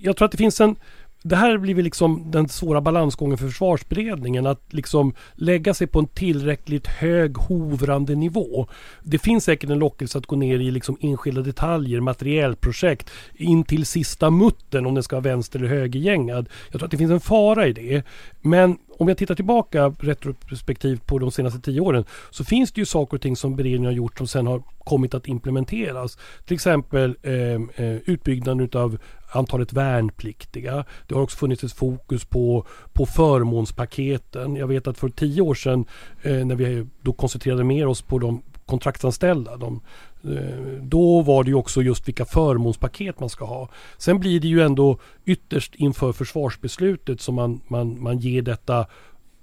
[0.00, 0.76] jag tror att det finns en
[1.22, 5.98] det här blir väl liksom den svåra balansgången för försvarsberedningen att liksom lägga sig på
[5.98, 8.66] en tillräckligt hög hovrande nivå.
[9.02, 13.86] Det finns säkert en lockelse att gå ner i liksom enskilda detaljer, materiellprojekt in till
[13.86, 16.48] sista muttern om den ska vara vänster eller högergängad.
[16.70, 18.02] Jag tror att det finns en fara i det.
[18.40, 22.86] Men om jag tittar tillbaka retrospektivt på de senaste tio åren så finns det ju
[22.86, 26.18] saker och ting som beredningen har gjort som sen har kommit att implementeras.
[26.44, 28.98] Till exempel ehm, eh, utbyggnaden utav
[29.32, 30.84] antalet värnpliktiga.
[31.06, 34.56] Det har också funnits ett fokus på, på förmånspaketen.
[34.56, 35.84] Jag vet att för tio år sedan
[36.22, 39.56] eh, när vi då koncentrerade mer oss på de kontraktsanställda.
[39.56, 39.80] De,
[40.24, 43.68] Eh, då var det ju också just vilka förmånspaket man ska ha.
[43.98, 48.86] Sen blir det ju ändå ytterst inför försvarsbeslutet som man, man, man ger detta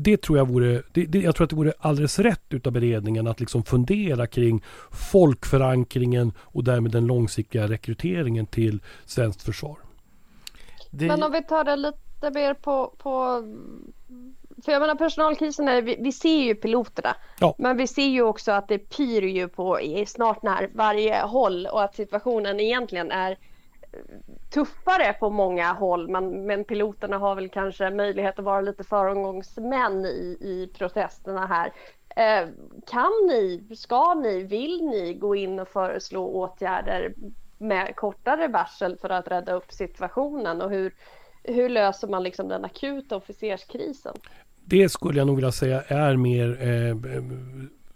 [0.00, 3.26] Det tror jag vore, det, det, jag tror att det vore alldeles rätt utav beredningen
[3.26, 4.64] att liksom fundera kring
[5.12, 9.76] folkförankringen och därmed den långsiktiga rekryteringen till svenskt försvar.
[10.90, 11.06] Det...
[11.06, 13.42] Men om vi tar det lite mer på, på
[14.64, 17.16] för jag menar personalkrisen, är, vi, vi ser ju piloterna.
[17.40, 17.54] Ja.
[17.58, 21.66] Men vi ser ju också att det pyr ju på i snart när varje håll
[21.66, 23.38] och att situationen egentligen är
[24.50, 30.04] tuffare på många håll men, men piloterna har väl kanske möjlighet att vara lite föregångsmän
[30.04, 31.72] i, i protesterna här.
[32.16, 32.48] Eh,
[32.90, 37.14] kan ni, ska ni, vill ni gå in och föreslå åtgärder
[37.58, 40.94] med kortare varsel för att rädda upp situationen och hur,
[41.42, 44.14] hur löser man liksom den akuta officerskrisen?
[44.64, 46.96] Det skulle jag nog vilja säga är mer eh,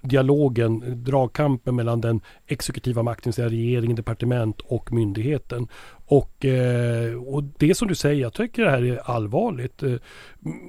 [0.03, 5.69] dialogen, dragkampen mellan den exekutiva makten, säga regering, departement och myndigheten.
[6.13, 9.83] Och, eh, och det som du säger, jag tycker det här är allvarligt.
[9.83, 9.93] Eh,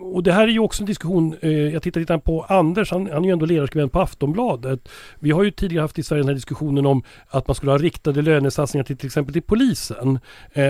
[0.01, 3.09] och det här är ju också en diskussion, eh, jag tittar lite på Anders, han,
[3.11, 4.89] han är ju ändå ledarskribent på Aftonbladet.
[5.19, 7.77] Vi har ju tidigare haft i Sverige den här diskussionen om att man skulle ha
[7.77, 10.19] riktade lönesatsningar till till exempel till polisen.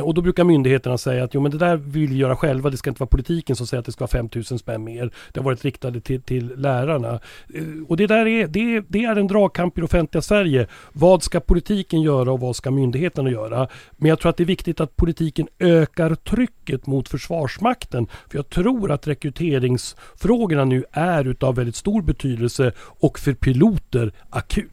[0.03, 2.77] Och då brukar myndigheterna säga att jo men det där vill vi göra själva, det
[2.77, 5.11] ska inte vara politiken som säger att det ska vara 5000 spänn mer.
[5.31, 7.19] Det har varit riktade till, till lärarna.
[7.87, 10.67] Och det där är, det, det är en dragkamp i det offentliga Sverige.
[10.93, 13.67] Vad ska politiken göra och vad ska myndigheterna göra?
[13.97, 18.07] Men jag tror att det är viktigt viktigt att politiken ökar trycket mot Försvarsmakten.
[18.29, 24.69] För jag tror att rekryteringsfrågorna nu är utav väldigt stor betydelse och för piloter akut.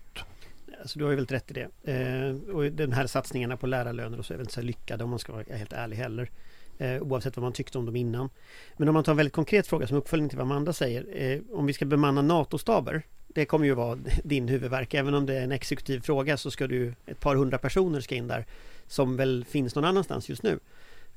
[0.81, 1.92] Alltså du har ju väldigt rätt i det.
[1.92, 5.11] Eh, och den här satsningarna på lärarlöner och så är väl inte så lyckade om
[5.11, 6.31] man ska vara helt ärlig heller.
[6.79, 8.31] Eh, oavsett vad man tyckte om dem innan.
[8.76, 11.07] Men om man tar en väldigt konkret fråga som uppföljning till vad Amanda säger.
[11.12, 13.03] Eh, om vi ska bemanna NATO-staber.
[13.34, 14.94] Det kommer ju vara din huvudverk.
[14.94, 18.14] Även om det är en exekutiv fråga så ska du ett par hundra personer ska
[18.14, 18.46] in där
[18.86, 20.58] som väl finns någon annanstans just nu.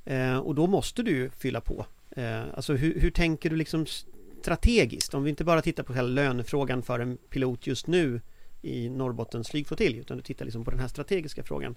[0.06, 1.86] Eh, och då måste du fylla på.
[2.12, 3.86] Eh, alltså hur, hur, tänker du liksom
[4.42, 5.14] strategiskt?
[5.14, 8.22] Om vi inte bara tittar på själva lönefrågan för en pilot just nu
[8.62, 11.76] i Norrbottens flygflottilj utan du tittar liksom på den här strategiska frågan.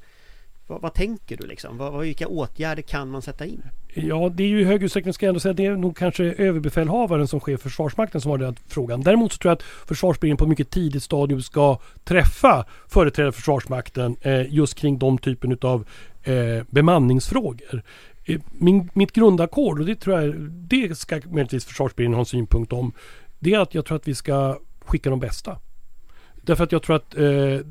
[0.67, 1.79] Vad, vad, tänker du liksom?
[1.79, 3.63] Vad, vilka åtgärder kan man sätta in?
[3.95, 6.25] Ja, det är ju i hög utsträckning, ska jag ändå säga, det är nog kanske
[6.25, 9.01] överbefälhavaren som chef för Försvarsmakten som har den frågan.
[9.01, 13.41] Däremot så tror jag att Försvarsberedningen på ett mycket tidigt stadium ska träffa företrädare för
[13.41, 15.87] Försvarsmakten eh, just kring de typen av
[16.23, 17.83] eh, bemanningsfrågor.
[18.25, 22.73] Eh, min, mitt grundackord, och det tror jag, det ska möjligtvis Försvarsberedningen ha en synpunkt
[22.73, 22.93] om,
[23.39, 25.59] det är att jag tror att vi ska skicka de bästa.
[26.35, 27.67] Därför att jag tror att eh,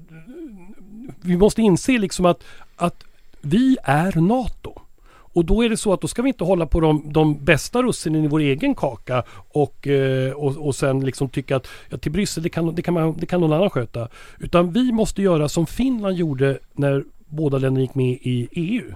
[1.25, 2.43] vi måste inse liksom att,
[2.75, 3.03] att
[3.41, 4.81] vi är NATO.
[5.35, 7.83] Och då är det så att då ska vi inte hålla på de, de bästa
[7.83, 12.11] russinen i vår egen kaka och, eh, och, och sen liksom tycka att ja, till
[12.11, 14.07] Bryssel det kan, det, kan man, det kan någon annan sköta.
[14.39, 18.91] Utan vi måste göra som Finland gjorde när båda länderna gick med i EU.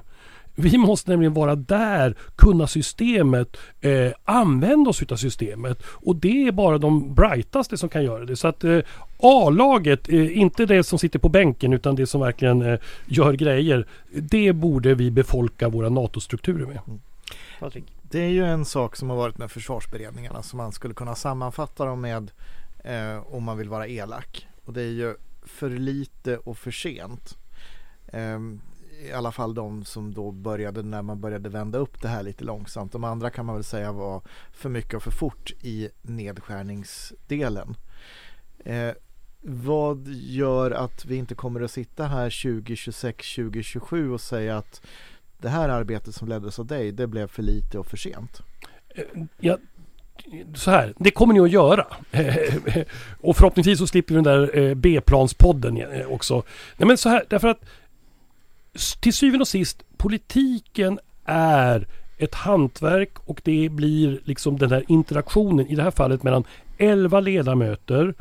[0.62, 5.84] Vi måste nämligen vara där, kunna systemet, eh, använda oss utav systemet.
[5.84, 8.36] Och det är bara de brightaste som kan göra det.
[8.36, 8.80] Så att eh,
[9.20, 13.88] A-laget, eh, inte det som sitter på bänken utan det som verkligen eh, gör grejer.
[14.12, 16.80] Det borde vi befolka våra NATO-strukturer med.
[16.88, 17.84] Mm.
[18.02, 21.86] Det är ju en sak som har varit med försvarsberedningarna som man skulle kunna sammanfatta
[21.86, 22.32] dem med
[22.84, 24.48] eh, om man vill vara elak.
[24.66, 27.38] Och det är ju för lite och för sent.
[29.00, 32.44] I alla fall de som då började när man började vända upp det här lite
[32.44, 32.92] långsamt.
[32.92, 37.76] De andra kan man väl säga var för mycket och för fort i nedskärningsdelen.
[38.66, 38.92] Eh,
[39.42, 44.82] vad gör att vi inte kommer att sitta här 2026, 2027 och säga att
[45.38, 48.42] det här arbetet som leddes av dig, det blev för lite och för sent?
[48.90, 49.04] Eh,
[49.40, 49.58] ja,
[50.56, 51.88] så här, det kommer ni att göra.
[53.22, 56.44] och förhoppningsvis så slipper vi den där eh, B-planspodden eh, också.
[56.78, 57.62] Nej men så här, därför att
[59.00, 65.68] till syvende och sist, politiken är ett hantverk och det blir liksom den här interaktionen,
[65.68, 66.44] i det här fallet mellan
[66.78, 68.14] 11 ledamöter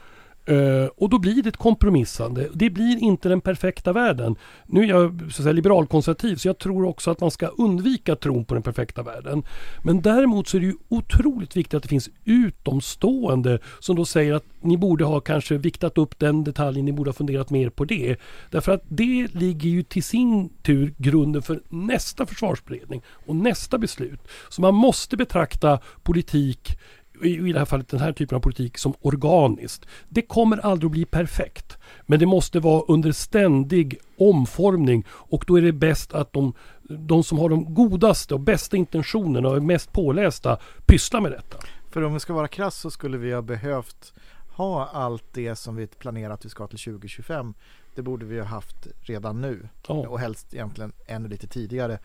[0.48, 2.48] Eh, och då blir det ett kompromissande.
[2.54, 4.36] Det blir inte den perfekta världen.
[4.66, 8.16] Nu är jag så att säga, liberalkonservativ så jag tror också att man ska undvika
[8.16, 9.42] tron på den perfekta världen.
[9.82, 14.34] Men däremot så är det ju otroligt viktigt att det finns utomstående som då säger
[14.34, 17.84] att ni borde ha kanske viktat upp den detaljen, ni borde ha funderat mer på
[17.84, 18.16] det.
[18.50, 24.20] Därför att det ligger ju till sin tur grunden för nästa försvarsberedning och nästa beslut.
[24.48, 26.78] Så man måste betrakta politik
[27.22, 29.86] i det här fallet den här typen av politik som organiskt.
[30.08, 31.78] Det kommer aldrig att bli perfekt.
[32.06, 36.52] Men det måste vara under ständig omformning och då är det bäst att de,
[36.82, 41.58] de som har de godaste och bästa intentionerna och är mest pålästa pysslar med detta.
[41.90, 44.12] För om vi ska vara krass så skulle vi ha behövt
[44.48, 47.54] ha allt det som vi planerar att vi ska till 2025
[47.94, 49.94] Det borde vi ha haft redan nu Ja.
[49.94, 51.98] och helst egentligen ännu lite tidigare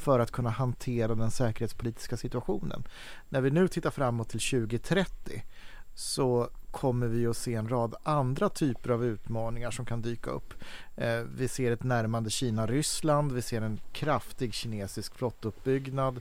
[0.00, 2.84] för att kunna hantera den säkerhetspolitiska situationen.
[3.28, 5.42] När vi nu tittar framåt till 2030
[5.94, 10.54] så kommer vi att se en rad andra typer av utmaningar som kan dyka upp.
[10.96, 16.20] Eh, vi ser ett närmande Kina-Ryssland, vi ser en kraftig kinesisk flottuppbyggnad.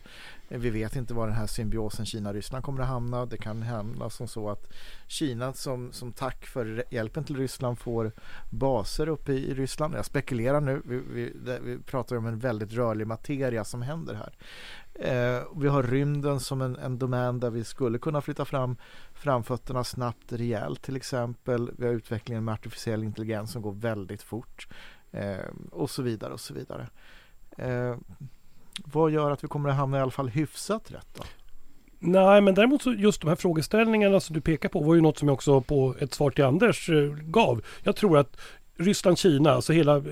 [0.49, 3.25] Eh, vi vet inte var den här symbiosen Kina-Ryssland kommer att hamna.
[3.25, 4.73] Det kan hamna som så att
[5.07, 8.11] Kina som, som tack för hjälpen till Ryssland får
[8.49, 9.95] baser uppe i, Ryssland.
[9.95, 11.33] Jag spekulerar nu, vi, vi,
[11.63, 14.33] vi pratar om en väldigt rörlig materia som händer här.
[14.93, 18.75] Eh, vi har rymden som en, en domän där vi skulle kunna flytta fram
[19.13, 21.71] framfötterna snabbt rejält till exempel.
[21.77, 24.67] Vi har utvecklingen med artificiell intelligens som går väldigt fort
[25.11, 25.37] eh,
[25.71, 26.89] och så vidare och så vidare.
[27.57, 27.95] Eh,
[28.85, 31.23] vad gör att vi kommer att hamna i alla fall hyfsat rätt då?
[31.99, 35.17] Nej, men däremot så just de här frågeställningarna som du pekar på var ju något
[35.17, 37.61] som jag också på ett svar till Anders eh, gav.
[37.83, 38.37] Jag tror att
[38.77, 40.03] Ryssland-Kina, alltså hela, eh,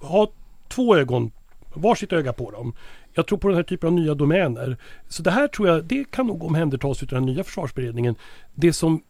[0.00, 0.32] ha
[0.68, 1.30] två ögon,
[1.74, 2.74] varsitt öga på dem.
[3.12, 4.76] Jag tror på den här typen av nya domäner.
[5.08, 8.14] Så det här tror jag, det kan nog omhändertas utav den nya försvarsberedningen.
[8.54, 9.02] Det som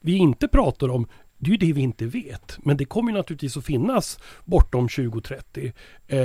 [0.00, 1.06] vi inte pratar om,
[1.38, 2.58] det är ju det vi inte vet.
[2.62, 5.72] Men det kommer ju naturligtvis att finnas bortom 2030.
[6.06, 6.18] Eh,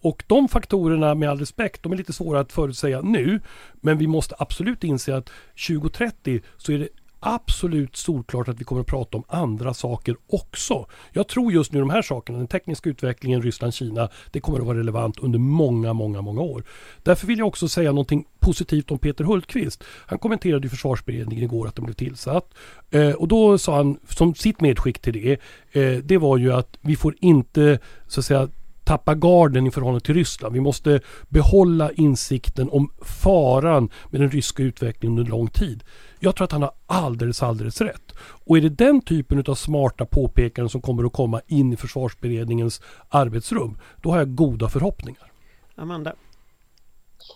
[0.00, 3.40] och de faktorerna med all respekt, de är lite svåra att förutsäga nu.
[3.80, 5.30] Men vi måste absolut inse att
[5.68, 6.88] 2030 så är det
[7.20, 10.86] absolut solklart att vi kommer att prata om andra saker också.
[11.12, 14.66] Jag tror just nu de här sakerna, den tekniska utvecklingen Ryssland, Kina, det kommer att
[14.66, 16.64] vara relevant under många, många, många år.
[17.02, 19.84] Därför vill jag också säga någonting positivt om Peter Hultqvist.
[20.06, 22.54] Han kommenterade i försvarsberedningen igår att den blev tillsatt.
[22.90, 25.32] Eh, och då sa han som sitt medskick till det,
[25.72, 28.48] eh, det var ju att vi får inte så att säga
[28.90, 30.54] tappa garden i förhållande till Ryssland.
[30.54, 35.84] Vi måste behålla insikten om faran med den ryska utvecklingen under lång tid.
[36.22, 38.12] Jag tror att han har alldeles, alldeles rätt.
[38.46, 42.80] Och är det den typen av smarta påpekanden som kommer att komma in i försvarsberedningens
[43.08, 45.32] arbetsrum, då har jag goda förhoppningar.
[45.74, 46.12] Amanda?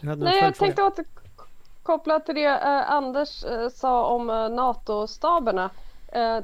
[0.01, 4.49] Du hade en Nej, jag tänkte återkoppla till det eh, Anders eh, sa om eh,
[4.49, 5.71] NATO-staberna.
[6.09, 6.39] Eh,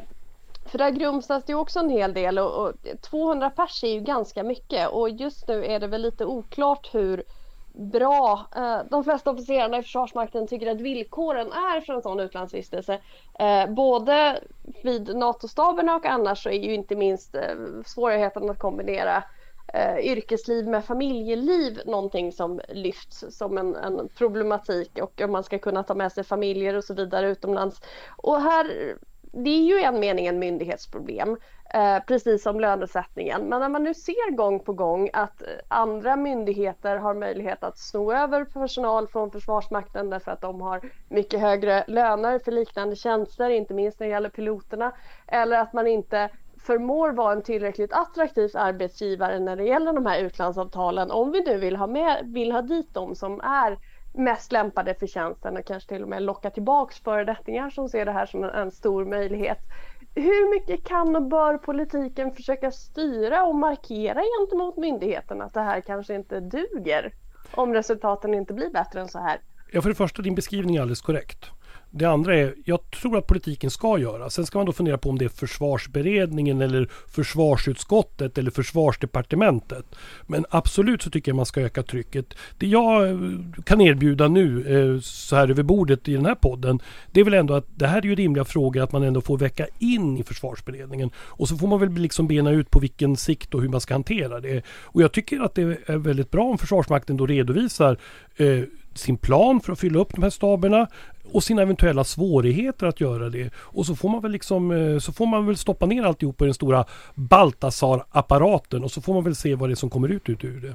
[0.67, 2.73] för där grumsas det ju också en hel del och, och
[3.03, 7.23] 200 pers är ju ganska mycket och just nu är det väl lite oklart hur
[7.81, 12.99] bra eh, de flesta officerarna i Försvarsmakten tycker att villkoren är för en sån utlandsvistelse.
[13.39, 14.41] Eh, både
[14.83, 17.43] vid NATO-staberna och annars så är ju inte minst eh,
[17.87, 19.25] svårigheten att kombinera
[20.03, 25.83] yrkesliv med familjeliv någonting som lyfts som en, en problematik och om man ska kunna
[25.83, 27.81] ta med sig familjer och så vidare utomlands.
[28.17, 28.97] Och här,
[29.33, 31.37] det är ju en mening en myndighetsproblem,
[31.75, 33.43] eh, precis som lönesättningen.
[33.43, 38.13] Men när man nu ser gång på gång att andra myndigheter har möjlighet att sno
[38.13, 43.75] över personal från Försvarsmakten därför att de har mycket högre löner för liknande tjänster, inte
[43.75, 44.93] minst när det gäller piloterna,
[45.27, 46.29] eller att man inte
[46.63, 51.11] förmår vara en tillräckligt attraktiv arbetsgivare när det gäller de här utlandsavtalen.
[51.11, 53.79] Om vi nu vill ha, med, vill ha dit dem som är
[54.13, 58.13] mest lämpade för tjänsten och kanske till och med locka tillbaks föredettingar som ser det
[58.13, 59.59] här som en, en stor möjlighet.
[60.15, 65.81] Hur mycket kan och bör politiken försöka styra och markera gentemot myndigheterna att det här
[65.81, 67.13] kanske inte duger
[67.51, 69.41] om resultaten inte blir bättre än så här?
[69.73, 71.51] Ja, för det första, din beskrivning är alldeles korrekt.
[71.93, 74.31] Det andra är, jag tror att politiken ska göra.
[74.31, 79.87] Sen ska man då fundera på om det är försvarsberedningen eller försvarsutskottet eller försvarsdepartementet.
[80.27, 82.35] Men absolut så tycker jag man ska öka trycket.
[82.59, 83.19] Det jag eh,
[83.65, 86.81] kan erbjuda nu eh, så här över bordet i den här podden.
[87.13, 89.39] Det är väl ändå att det här är ju rimliga frågor att man ändå får
[89.39, 91.11] väcka in i försvarsberedningen.
[91.17, 93.95] Och så får man väl liksom bena ut på vilken sikt och hur man ska
[93.95, 94.63] hantera det.
[94.69, 97.99] Och jag tycker att det är väldigt bra om Försvarsmakten då redovisar
[98.37, 100.87] eh, sin plan för att fylla upp de här staberna
[101.33, 103.51] och sina eventuella svårigheter att göra det.
[103.57, 106.45] Och så får man väl liksom eh, så får man väl stoppa ner alltihop i
[106.45, 110.29] den stora Baltasar-apparaten och så får man väl se vad det är som kommer ut,
[110.29, 110.75] ut ur det.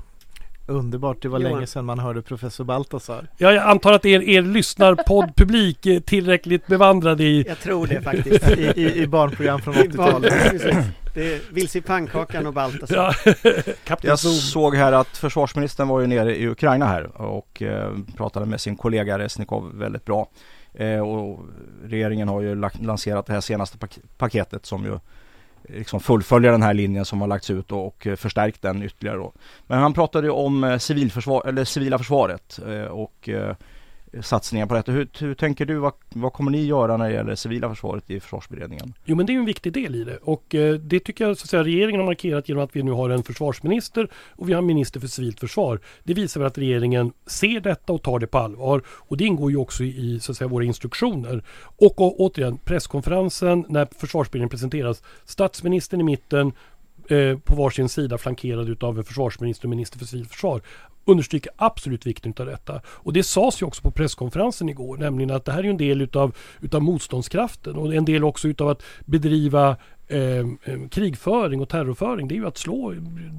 [0.68, 1.54] Underbart, det var Johan.
[1.54, 3.28] länge sedan man hörde professor Baltasar.
[3.38, 7.44] Ja, jag antar att er, er lyssnarpoddpublik är tillräckligt bevandrad i...
[7.48, 8.50] Jag tror det faktiskt.
[8.58, 10.86] I, i, i barnprogram från I barn- 80-talet.
[11.16, 12.96] Det är Vilse i pannkakan och Baltasar.
[13.86, 18.46] Ja, Jag såg här att försvarsministern var ju nere i Ukraina här och eh, pratade
[18.46, 20.30] med sin kollega Resnikov väldigt bra.
[20.74, 21.40] Eh, och
[21.84, 25.00] regeringen har ju lagt, lanserat det här senaste pak- paketet som ju
[25.70, 29.18] liksom fullföljer den här linjen som har lagts ut och, och eh, förstärkt den ytterligare
[29.18, 29.34] då.
[29.68, 33.56] Men han pratade ju om eh, civilförsvar, eller civila försvaret eh, och eh,
[34.22, 34.92] satsningar på detta.
[34.92, 38.20] Hur, hur tänker du, vad, vad kommer ni göra när det gäller civila försvaret i
[38.20, 38.94] försvarsberedningen?
[39.06, 41.38] Jo men det är ju en viktig del i det och eh, det tycker jag
[41.38, 44.54] så att säga, regeringen har markerat genom att vi nu har en försvarsminister och vi
[44.54, 45.80] har en minister för civilt försvar.
[46.04, 49.52] Det visar väl att regeringen ser detta och tar det på allvar och det ingår
[49.52, 51.44] ju också i så att säga, våra instruktioner.
[51.58, 56.52] Och, och återigen presskonferensen när försvarsberedningen presenteras, statsministern i mitten
[57.10, 60.62] eh, på varsin sida flankerad utav en försvarsminister och minister för civilförsvar
[61.06, 62.82] understryker absolut vikten av detta.
[62.88, 66.02] Och det sades ju också på presskonferensen igår, nämligen att det här är en del
[66.02, 69.78] utav, utav motståndskraften och en del också utav att bedriva
[70.08, 72.28] eh, krigföring och terrorföring.
[72.28, 72.94] Det är ju att slå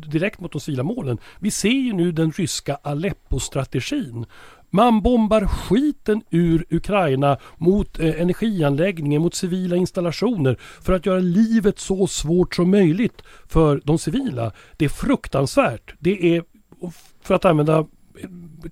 [0.06, 1.18] direkt mot de civila målen.
[1.38, 4.26] Vi ser ju nu den ryska Aleppo-strategin.
[4.70, 11.78] Man bombar skiten ur Ukraina mot eh, energianläggningar, mot civila installationer för att göra livet
[11.78, 14.52] så svårt som möjligt för de civila.
[14.76, 15.94] Det är fruktansvärt.
[15.98, 16.44] Det är,
[17.26, 17.86] för att använda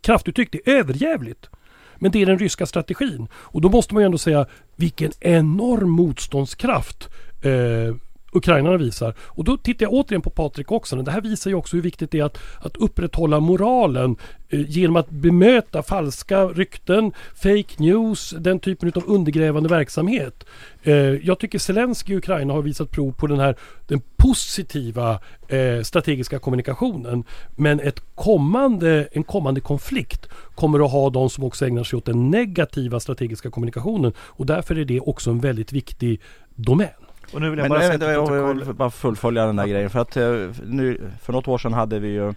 [0.01, 1.51] kraftuttryck, det är överjävligt.
[1.97, 3.29] Men det är den ryska strategin.
[3.35, 4.47] Och då måste man ju ändå säga
[4.77, 7.09] vilken enorm motståndskraft
[7.43, 7.97] eh,
[8.35, 9.15] ukrainarna visar.
[9.21, 10.97] Och då tittar jag återigen på Patrik också.
[10.97, 14.17] Det här visar ju också hur viktigt det är att, att upprätthålla moralen
[14.49, 20.45] eh, genom att bemöta falska rykten, fake news, den typen av undergrävande verksamhet.
[20.83, 23.57] Eh, jag tycker Zelensky i Ukraina har visat prov på den här
[23.87, 27.25] den positiva eh, strategiska kommunikationen.
[27.57, 32.05] Men ett kommande, en kommande konflikt kommer att ha de som också ägnar sig åt
[32.05, 36.21] den negativa strategiska kommunikationen och därför är det också en väldigt viktig
[36.55, 37.04] domän.
[37.33, 39.91] Och nu vill jag Men bara nej, sätta jag vill bara fullfölja den där grejen
[39.91, 40.25] för att eh,
[40.65, 42.29] nu, för något år sedan hade vi ju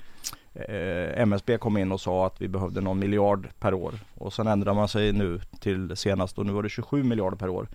[0.53, 4.47] eh, MSB kom in och sa att vi behövde någon miljard per år och sen
[4.47, 7.67] ändrar man sig nu till senast och nu var det 27 miljarder per år.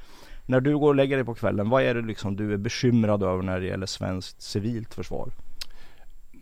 [0.46, 3.22] När du går och lägger dig på kvällen, vad är det liksom du är bekymrad
[3.22, 5.30] över när det gäller svenskt civilt försvar?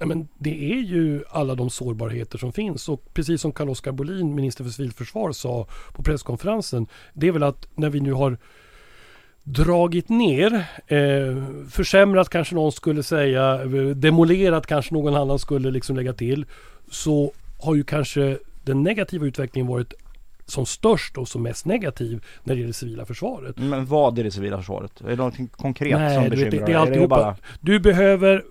[0.00, 4.34] Nej, men det är ju alla de sårbarheter som finns och precis som Carl-Oskar Bolin,
[4.34, 6.86] minister för civilförsvar, sa på presskonferensen.
[7.12, 8.38] Det är väl att när vi nu har
[9.44, 13.56] dragit ner, eh, försämrat kanske någon skulle säga,
[13.94, 16.46] demolerat kanske någon annan skulle liksom lägga till.
[16.90, 19.94] Så har ju kanske den negativa utvecklingen varit
[20.46, 23.58] som störst och som mest negativ när det gäller det civila försvaret.
[23.58, 25.00] Men vad är det civila försvaret?
[25.00, 26.74] Är det någonting konkret Nej, som bekymrar det, det är dig?
[26.74, 27.16] alltihopa.
[27.16, 27.36] bara...
[27.60, 28.44] Du behöver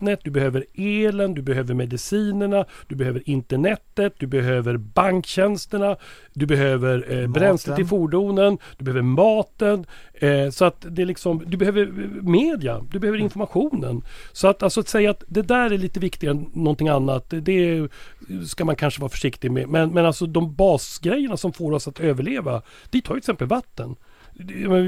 [0.00, 5.96] vattnet, du behöver elen, du behöver medicinerna, du behöver internetet, du behöver banktjänsterna,
[6.34, 9.86] du behöver eh, bränsle till fordonen, du behöver maten.
[10.14, 11.86] Eh, så att det är liksom, du behöver
[12.22, 14.02] media, du behöver informationen.
[14.32, 17.40] Så att, alltså, att säga att det där är lite viktigare än någonting annat, det,
[17.40, 17.88] det
[18.46, 19.68] ska man kanske vara försiktig med.
[19.68, 23.46] Men, men alltså de basgrejerna som får oss att överleva, dit har ju till exempel
[23.46, 23.96] vatten.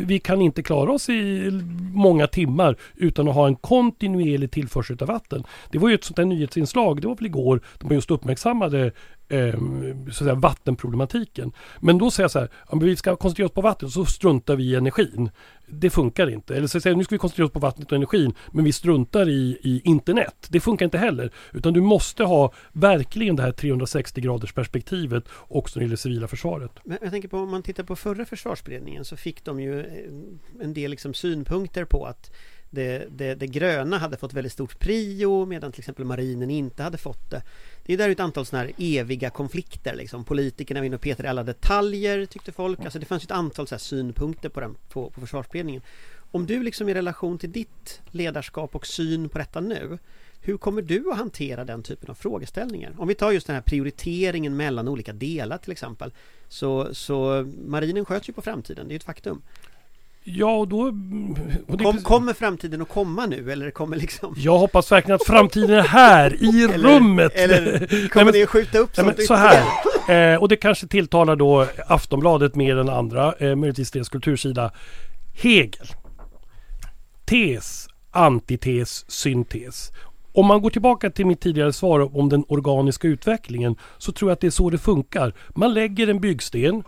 [0.05, 1.50] Vi kan inte klara oss i
[1.92, 5.44] många timmar utan att ha en kontinuerlig tillförsel av vatten.
[5.70, 8.92] Det var ju ett sånt där nyhetsinslag, det var väl igår, de just uppmärksammade
[9.33, 9.59] eh,
[10.05, 11.53] så att säga, vattenproblematiken.
[11.80, 14.57] Men då säger jag så här, om vi ska koncentrera oss på vattnet så struntar
[14.57, 15.30] vi i energin.
[15.66, 16.57] Det funkar inte.
[16.57, 18.72] Eller så säger jag, nu ska vi koncentrera oss på vattnet och energin men vi
[18.72, 20.47] struntar i, i internet.
[20.49, 21.33] Det funkar inte heller.
[21.53, 26.28] Utan du måste ha verkligen det här 360 graders perspektivet också när det gäller civila
[26.28, 26.70] försvaret.
[26.85, 29.87] Men jag tänker på om man tittar på förra försvarsberedningen så fick de ju eh,
[30.61, 32.30] en del liksom synpunkter på att
[32.72, 36.99] det, det, det gröna hade fått väldigt stort prio medan till exempel marinen inte hade
[36.99, 37.43] fått det.
[37.85, 40.24] Det är där ett antal sådana här eviga konflikter liksom.
[40.24, 42.80] Politikerna var inne och petade i alla detaljer tyckte folk.
[42.80, 45.83] Alltså det fanns ju ett antal så här synpunkter på, den, på, på försvarsberedningen.
[46.30, 49.99] Om du liksom i relation till ditt ledarskap och syn på detta nu
[50.45, 52.95] hur kommer du att hantera den typen av frågeställningar?
[52.99, 56.12] Om vi tar just den här prioriteringen mellan olika delar till exempel
[56.49, 59.43] så, så marinen sköts ju på framtiden, det är ett faktum.
[60.25, 60.95] Ja, och då...
[61.68, 64.35] Och Kom, kommer framtiden att komma nu eller kommer liksom...
[64.39, 67.33] Jag hoppas verkligen att framtiden är här, i Eller- rummet!
[67.35, 69.62] Eller kommer Nej, ni att skjuta upp Nej, sånt men så här,
[70.35, 74.70] eh, och det kanske tilltalar då Aftonbladet mer än andra, eh, möjligtvis deras kultursida.
[75.43, 75.87] Hegel.
[77.25, 79.93] Tes, antites, syntes.
[80.33, 84.35] Om man går tillbaka till mitt tidigare svar om den organiska utvecklingen så tror jag
[84.35, 85.35] att det är så det funkar.
[85.49, 86.83] Man lägger en byggsten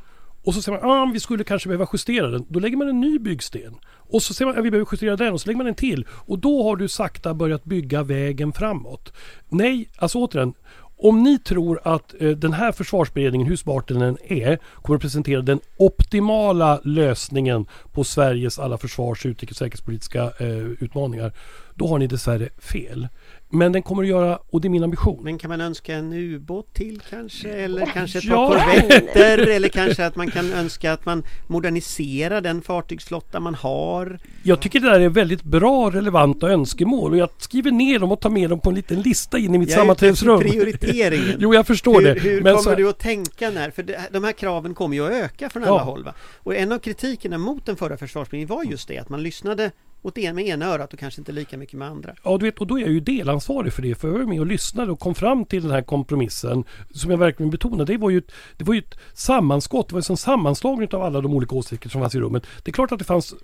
[0.45, 2.47] och så säger man att ah, vi skulle kanske behöva justera den.
[2.49, 3.75] Då lägger man en ny byggsten.
[3.85, 5.75] Och så säger man att ah, vi behöver justera den och så lägger man en
[5.75, 6.07] till.
[6.11, 9.13] Och då har du sakta börjat bygga vägen framåt.
[9.49, 10.55] Nej, alltså återigen.
[10.97, 15.03] Om ni tror att eh, den här försvarsberedningen, hur smart den än är, kommer att
[15.03, 21.33] presentera den optimala lösningen på Sveriges alla försvars utrikes och säkerhetspolitiska eh, utmaningar,
[21.75, 23.09] då har ni dessvärre fel.
[23.55, 26.13] Men den kommer att göra, och det är min ambition, Men kan man önska en
[26.13, 27.49] ubåt till kanske?
[27.53, 29.39] Eller kanske ett par korvetter?
[29.49, 34.19] Eller kanske att man kan önska att man moderniserar den fartygsflotta man har?
[34.43, 38.21] Jag tycker det där är väldigt bra relevanta önskemål och jag skriver ner dem och
[38.21, 40.41] tar med dem på en liten lista in i mitt Jag sammanträdesrum.
[40.41, 41.37] prioriteringen.
[41.39, 42.21] Jo, jag förstår hur, det.
[42.21, 43.71] hur Men kommer så- du att tänka när?
[43.71, 45.69] För det, de här kraven kommer ju att öka från Ja.
[45.69, 46.05] alla håll.
[46.05, 46.15] Va?
[46.37, 49.71] Och en av kritikerna mot den förra försvarsberedningen var just det att man lyssnade
[50.03, 52.15] åt en med ena örat och kanske inte lika mycket med andra.
[52.25, 53.95] Ja, du vet, och då är jag ju delansvarig för det.
[53.95, 56.65] För jag var med och lyssnade och kom fram till den här kompromissen.
[56.91, 57.93] Som jag verkligen betonade.
[57.93, 59.89] Det var ju ett, det var ju ett sammanskott.
[59.89, 62.47] Det var en sammanslagning av alla de olika åsikter som fanns i rummet.
[62.63, 63.35] Det är klart att det fanns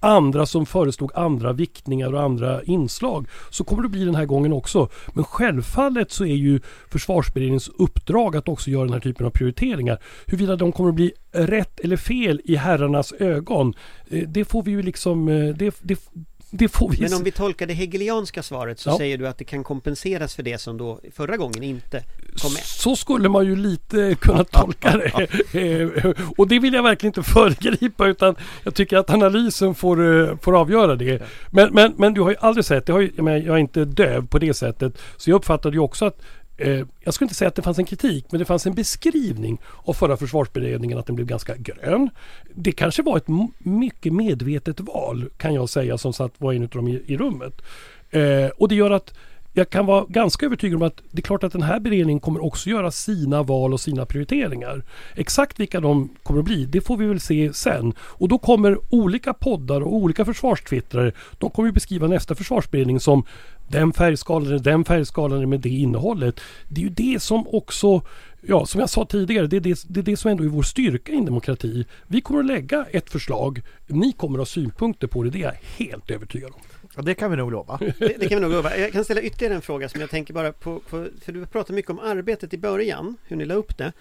[0.00, 3.26] andra som föreslog andra viktningar och andra inslag.
[3.50, 4.88] Så kommer det bli den här gången också.
[5.14, 9.98] Men självfallet så är ju försvarsberedningens uppdrag att också göra den här typen av prioriteringar.
[10.26, 13.74] Huruvida de kommer att bli rätt eller fel i herrarnas ögon,
[14.10, 16.10] eh, det får vi ju liksom, eh, det, det,
[16.50, 18.96] det får vi Men om vi tolkar det hegelianska svaret så Ja.
[18.98, 22.04] säger du att det kan kompenseras för det som då förra gången inte
[22.42, 22.62] kom med.
[22.62, 26.14] Så skulle man ju lite kunna tolka det.
[26.36, 30.60] Och det vill jag verkligen inte föregripa utan jag tycker att analysen får, eh, får
[30.60, 31.22] avgöra det.
[31.50, 33.60] Men, men, men du har ju aldrig sett, jag, har ju, jag, menar, jag är
[33.60, 34.98] inte döv på det sättet.
[35.16, 36.20] Så jag uppfattade ju också att
[36.60, 39.60] eh, jag skulle inte säga att det fanns en kritik men det fanns en beskrivning
[39.84, 42.10] av förra försvarsberedningen att den blev ganska grön.
[42.54, 46.68] Det kanske var ett mycket medvetet val kan jag säga som satt var en av
[46.68, 47.62] dem i, i rummet.
[48.10, 49.14] Eh, och det gör att
[49.52, 52.44] jag kan vara ganska övertygad om att det är klart att den här beredningen kommer
[52.44, 54.82] också göra sina val och sina prioriteringar.
[55.14, 57.94] Exakt vilka de kommer att bli, det får vi väl se sen.
[58.00, 63.24] Och då kommer olika poddar och olika försvarstwittrare, de kommer ju beskriva nästa försvarsberedning som
[63.68, 66.40] den färgskalan, den färgskalan med det innehållet.
[66.68, 68.02] Det är ju det som också
[68.42, 70.62] Ja, som jag sa tidigare, det är det, det är det som ändå är vår
[70.62, 71.84] styrka i en demokrati.
[72.06, 73.62] Vi kommer att lägga ett förslag.
[73.86, 76.60] Ni kommer att ha synpunkter på det, det är jag helt övertygad om.
[76.96, 77.76] Ja, det kan vi nog lova.
[77.98, 78.76] Det, det kan vi nog lova.
[78.76, 81.74] Jag kan ställa ytterligare en fråga som jag tänker bara på, på för du pratade
[81.74, 83.92] mycket om arbetet i början, hur ni la upp det.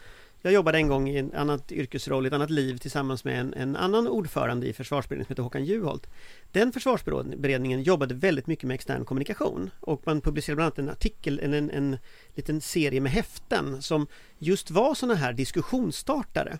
[0.41, 3.53] Jag jobbade en gång i en annat yrkesroll, i ett annat liv tillsammans med en,
[3.53, 6.07] en annan ordförande i försvarsberedningen som heter Håkan Juholt.
[6.51, 11.39] Den försvarsberedningen jobbade väldigt mycket med extern kommunikation och man publicerade bland annat en artikel,
[11.39, 11.97] en, en, en
[12.35, 16.59] liten serie med häften som just var sådana här diskussionsstartare.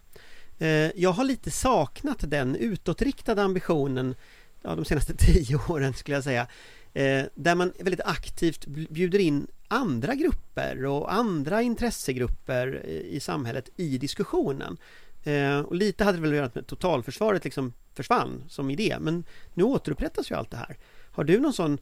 [0.60, 4.16] Eh, jag har lite saknat den utåtriktade ambitionen
[4.62, 6.48] ja, de senaste tio åren skulle jag säga
[6.94, 13.70] eh, där man väldigt aktivt bjuder in andra grupper och andra intressegrupper eh, i samhället
[13.76, 14.78] i diskussionen.
[15.24, 18.98] Eh, och lite hade det väl att göra med att totalförsvaret liksom försvann som idé
[19.00, 20.78] men nu återupprättas ju allt det här.
[21.12, 21.78] Har du någon sån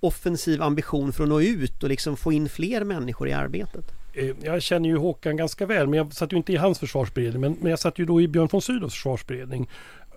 [0.00, 3.92] offensiv ambition för att nå ut och liksom få in fler människor i arbetet?
[4.14, 7.40] Eh, jag känner ju Håkan ganska väl, men jag satt ju inte i hans försvarsberedning.
[7.40, 9.68] Men, men jag satt ju då i Björn von Sydows försvarsberedning.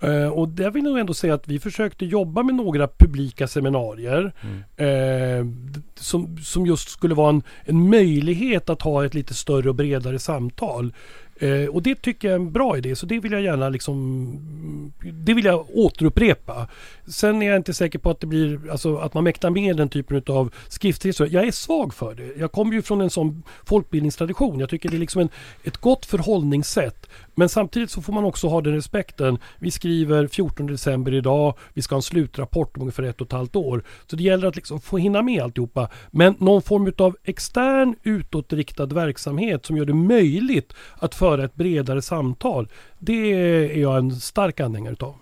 [0.01, 4.33] Eh, och där vill jag ändå säga att vi försökte jobba med några publika seminarier.
[4.77, 9.69] eh, d- som, som just skulle vara en, en möjlighet att ha ett lite större
[9.69, 10.93] och bredare samtal.
[11.41, 14.91] Eh, och det tycker jag är en bra idé, så det vill jag gärna liksom
[15.13, 16.67] Det vill jag återupprepa.
[17.07, 19.89] Sen är jag inte säker på att det blir, alltså att man mäktar med den
[19.89, 21.33] typen av skrifthistoria.
[21.33, 22.39] Jag är svag för det.
[22.39, 24.59] Jag kommer ju från en sån folkbildningstradition.
[24.59, 25.29] Jag tycker det är liksom en,
[25.63, 27.09] ett gott förhållningssätt.
[27.35, 29.37] Men samtidigt så får man också ha den respekten.
[29.59, 31.57] Vi skriver 14 december idag.
[31.73, 33.83] Vi ska ha en slutrapport om ungefär ett och ett halvt år.
[34.07, 35.89] Så det gäller att liksom få hinna med alltihopa.
[36.11, 42.01] Men någon form av extern utåtriktad verksamhet som gör det möjligt att föra ett bredare
[42.01, 42.67] samtal.
[42.99, 45.15] Det är jag en stark anhängare utav.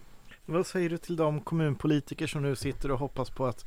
[0.45, 3.65] Vad säger du till de kommunpolitiker som nu sitter och hoppas på att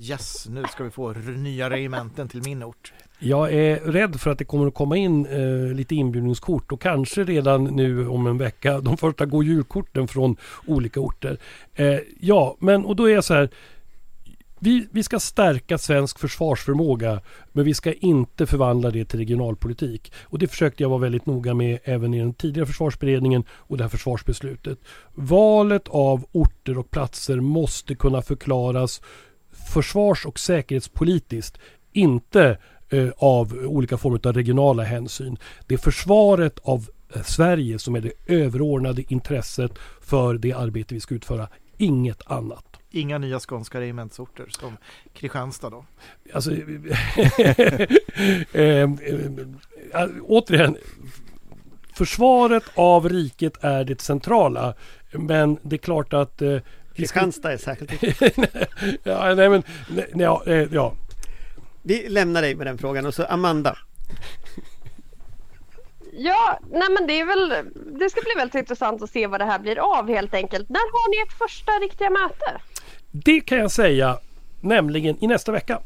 [0.00, 2.92] Yes, nu ska vi få nya regementen till min ort.
[3.18, 7.24] Jag är rädd för att det kommer att komma in eh, lite inbjudningskort och kanske
[7.24, 10.36] redan nu om en vecka de första gå julkorten från
[10.66, 11.38] olika orter.
[11.74, 13.50] Eh, ja, men och då är jag så här.
[14.60, 17.20] Vi, vi ska stärka svensk försvarsförmåga
[17.52, 20.12] men vi ska inte förvandla det till regionalpolitik.
[20.22, 23.84] Och det försökte jag vara väldigt noga med även i den tidigare försvarsberedningen och det
[23.84, 24.78] här försvarsbeslutet.
[25.14, 29.00] Valet av orter och platser måste kunna förklaras
[29.72, 31.58] försvars och säkerhetspolitiskt.
[31.92, 35.36] Inte eh, av olika former av regionala hänsyn.
[35.66, 41.00] Det är försvaret av eh, Sverige som är det överordnade intresset för det arbete vi
[41.00, 41.48] ska utföra.
[41.76, 42.77] Inget annat.
[42.90, 44.76] Inga nya skånska regementsorter som
[45.12, 45.84] Kristianstad då.
[46.32, 46.60] Alltså, eh,
[48.52, 48.82] eh,
[49.92, 50.76] eh, återigen.
[51.92, 54.74] Försvaret av riket är det centrala.
[55.12, 56.42] Men det är klart att...
[56.42, 56.58] Eh,
[56.96, 58.02] Kristianstad är särskilt
[59.02, 60.94] ja, nej, men, nej, ja, eh, ja.
[61.82, 63.78] Vi lämnar dig med den frågan och så Amanda.
[66.12, 67.48] Ja, nej men det är väl,
[67.98, 70.68] det ska bli väldigt intressant att se vad det här blir av helt enkelt.
[70.68, 72.60] När har ni ert första riktiga möte?
[73.10, 74.18] Det kan jag säga,
[74.60, 75.80] nämligen i nästa vecka.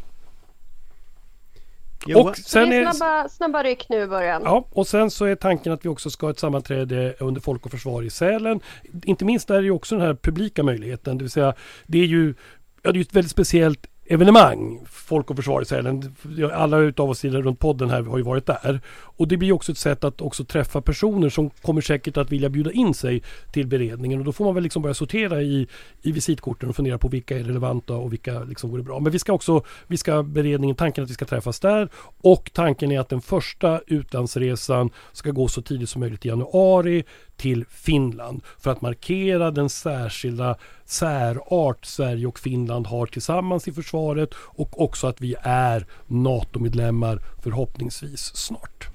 [2.06, 4.42] Johan, Och Så sen det är snabba, snabba ryck nu i början.
[4.44, 7.64] ja, och sen så är tanken att vi också ska ha ett sammanträde under Folk
[7.64, 8.60] och Försvar i Sälen.
[9.04, 11.54] Inte minst där är ju också den här publika möjligheten, det vill säga
[11.86, 12.34] det är ju,
[12.82, 16.16] ja, det är ju ett väldigt speciellt evenemang, Folk och Försvar i Sälen.
[16.52, 18.80] Alla utav oss runt podden här har ju varit där.
[19.22, 22.48] Och det blir också ett sätt att också träffa personer som kommer säkert att vilja
[22.48, 25.66] bjuda in sig till beredningen och då får man väl liksom börja sortera i,
[26.02, 29.00] i visitkorten och fundera på vilka är relevanta och vilka liksom vore bra.
[29.00, 31.88] Men vi ska också, vi ska beredningen, tanken att vi ska träffas där
[32.20, 37.04] och tanken är att den första utlandsresan ska gå så tidigt som möjligt i januari
[37.36, 44.34] till Finland för att markera den särskilda särart Sverige och Finland har tillsammans i försvaret
[44.34, 48.88] och också att vi är NATO-medlemmar förhoppningsvis snart.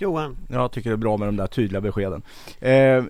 [0.00, 0.36] Johan?
[0.48, 2.22] Jag tycker det är bra med de där tydliga beskeden.
[2.60, 3.04] Eh,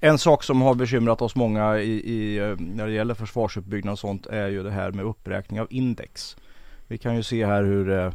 [0.00, 3.98] en sak som har bekymrat oss många i, i, eh, när det gäller försvarsuppbyggnad och
[3.98, 6.36] sånt är ju det här med uppräkning av index.
[6.86, 8.12] Vi kan ju se här hur eh,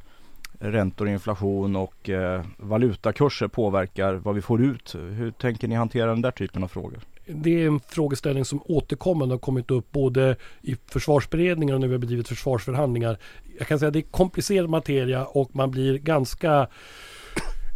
[0.60, 4.96] räntor, inflation och eh, valutakurser påverkar vad vi får ut.
[4.96, 7.00] Hur tänker ni hantera den där typen av frågor?
[7.26, 11.94] Det är en frågeställning som återkommande har kommit upp både i försvarsberedningen och när vi
[11.94, 13.18] har bedrivit försvarsförhandlingar.
[13.58, 16.68] Jag kan säga att det är komplicerad materia och man blir ganska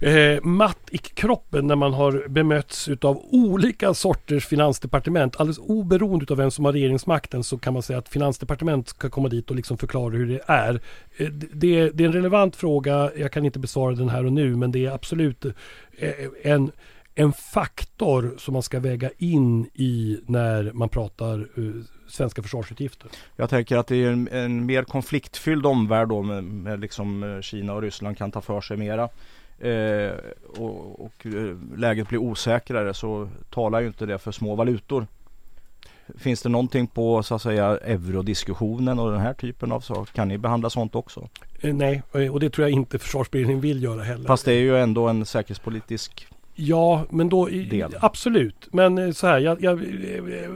[0.03, 5.35] eh, matt i kroppen när man har bemötts utav olika sorters finansdepartement.
[5.35, 9.29] Alldeles oberoende av vem som har regeringsmakten så kan man säga att finansdepartement ska komma
[9.29, 10.81] dit och liksom förklara hur det är.
[11.17, 13.11] Eh, det, det, är en relevant fråga.
[13.17, 15.53] Jag kan inte besvara den här och nu men det är absolut eh,
[16.43, 16.71] en
[17.15, 23.09] en faktor som man ska väga in i när man pratar uh, svenska försvarsutgifter.
[23.35, 27.41] Jag tänker att det är en, en mer konfliktfylld omvärld då med, med liksom eh,
[27.41, 29.09] Kina och Ryssland kan ta för sig mera
[29.63, 30.11] eh,
[30.57, 35.07] och, och, eh, läget blir osäkrare så talar ju inte det för små valutor.
[36.17, 40.13] Finns det någonting på så att säga eurodiskussionen och den här typen av saker?
[40.13, 41.29] Kan ni behandla sånt också?
[41.61, 42.01] Eh, nej,
[42.31, 44.27] och det tror jag inte försvarsberedningen vill göra heller.
[44.27, 47.95] Fast det är ju ändå en säkerhetspolitisk Ja, men då del.
[47.99, 48.67] absolut.
[48.71, 49.81] Men så här, jag, jag,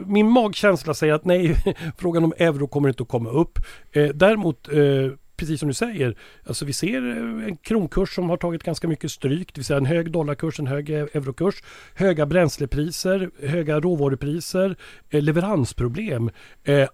[0.05, 1.55] min magkänsla säger att nej,
[1.97, 3.59] frågan om euro kommer inte att komma upp.
[3.91, 8.37] Eh, däremot eh, precis som du säger, alltså vi ser eh, en kronkurs som har
[8.37, 11.63] tagit ganska mycket stryk, det vill säga en hög dollarkurs, en hög eh, eurokurs,
[11.95, 14.75] höga bränslepriser, höga råvarupriser,
[15.09, 16.29] eh, leveransproblem.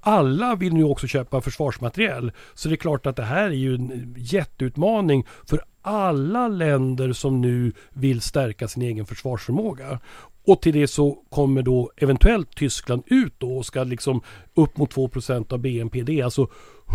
[0.02, 2.32] Alla vill nu också köpa försvarsmateriel.
[2.54, 7.42] Så det är klart att det här är ju en jätteutmaning för alla länder som
[7.42, 10.00] nu vill stärka sin egen försvarsförmåga.
[10.46, 14.22] Och till det så kommer då eventuellt Tyskland ut då och ska liksom
[14.54, 16.04] upp mot 2% av BNP.
[16.04, 16.48] Det är alltså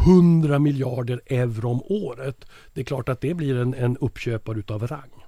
[0.07, 2.44] 100 miljarder euro om året.
[2.74, 5.24] Det är klart att det blir en, en uppköpare utav rang.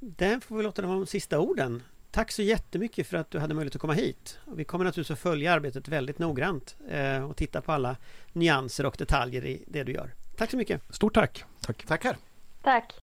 [0.00, 1.82] Där får vi låta det vara de sista orden.
[2.10, 4.38] Tack så jättemycket för att du hade möjlighet att komma hit.
[4.54, 7.96] Vi kommer naturligtvis att följa arbetet väldigt noggrant eh, och titta på alla
[8.32, 10.14] nyanser och detaljer i det du gör.
[10.36, 10.82] Tack så mycket!
[10.90, 11.44] Stort tack!
[11.60, 11.86] Tack!
[11.86, 12.16] Tackar!
[12.62, 12.94] Tack!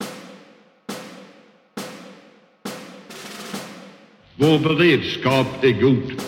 [4.36, 6.22] Vår beredskap är god.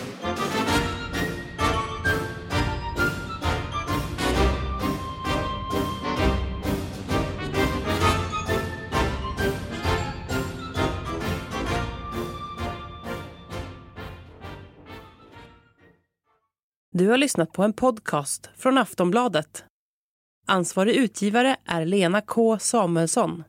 [16.91, 19.63] Du har lyssnat på en podcast från Aftonbladet.
[20.47, 23.43] Ansvarig utgivare är Lena K Samuelsson.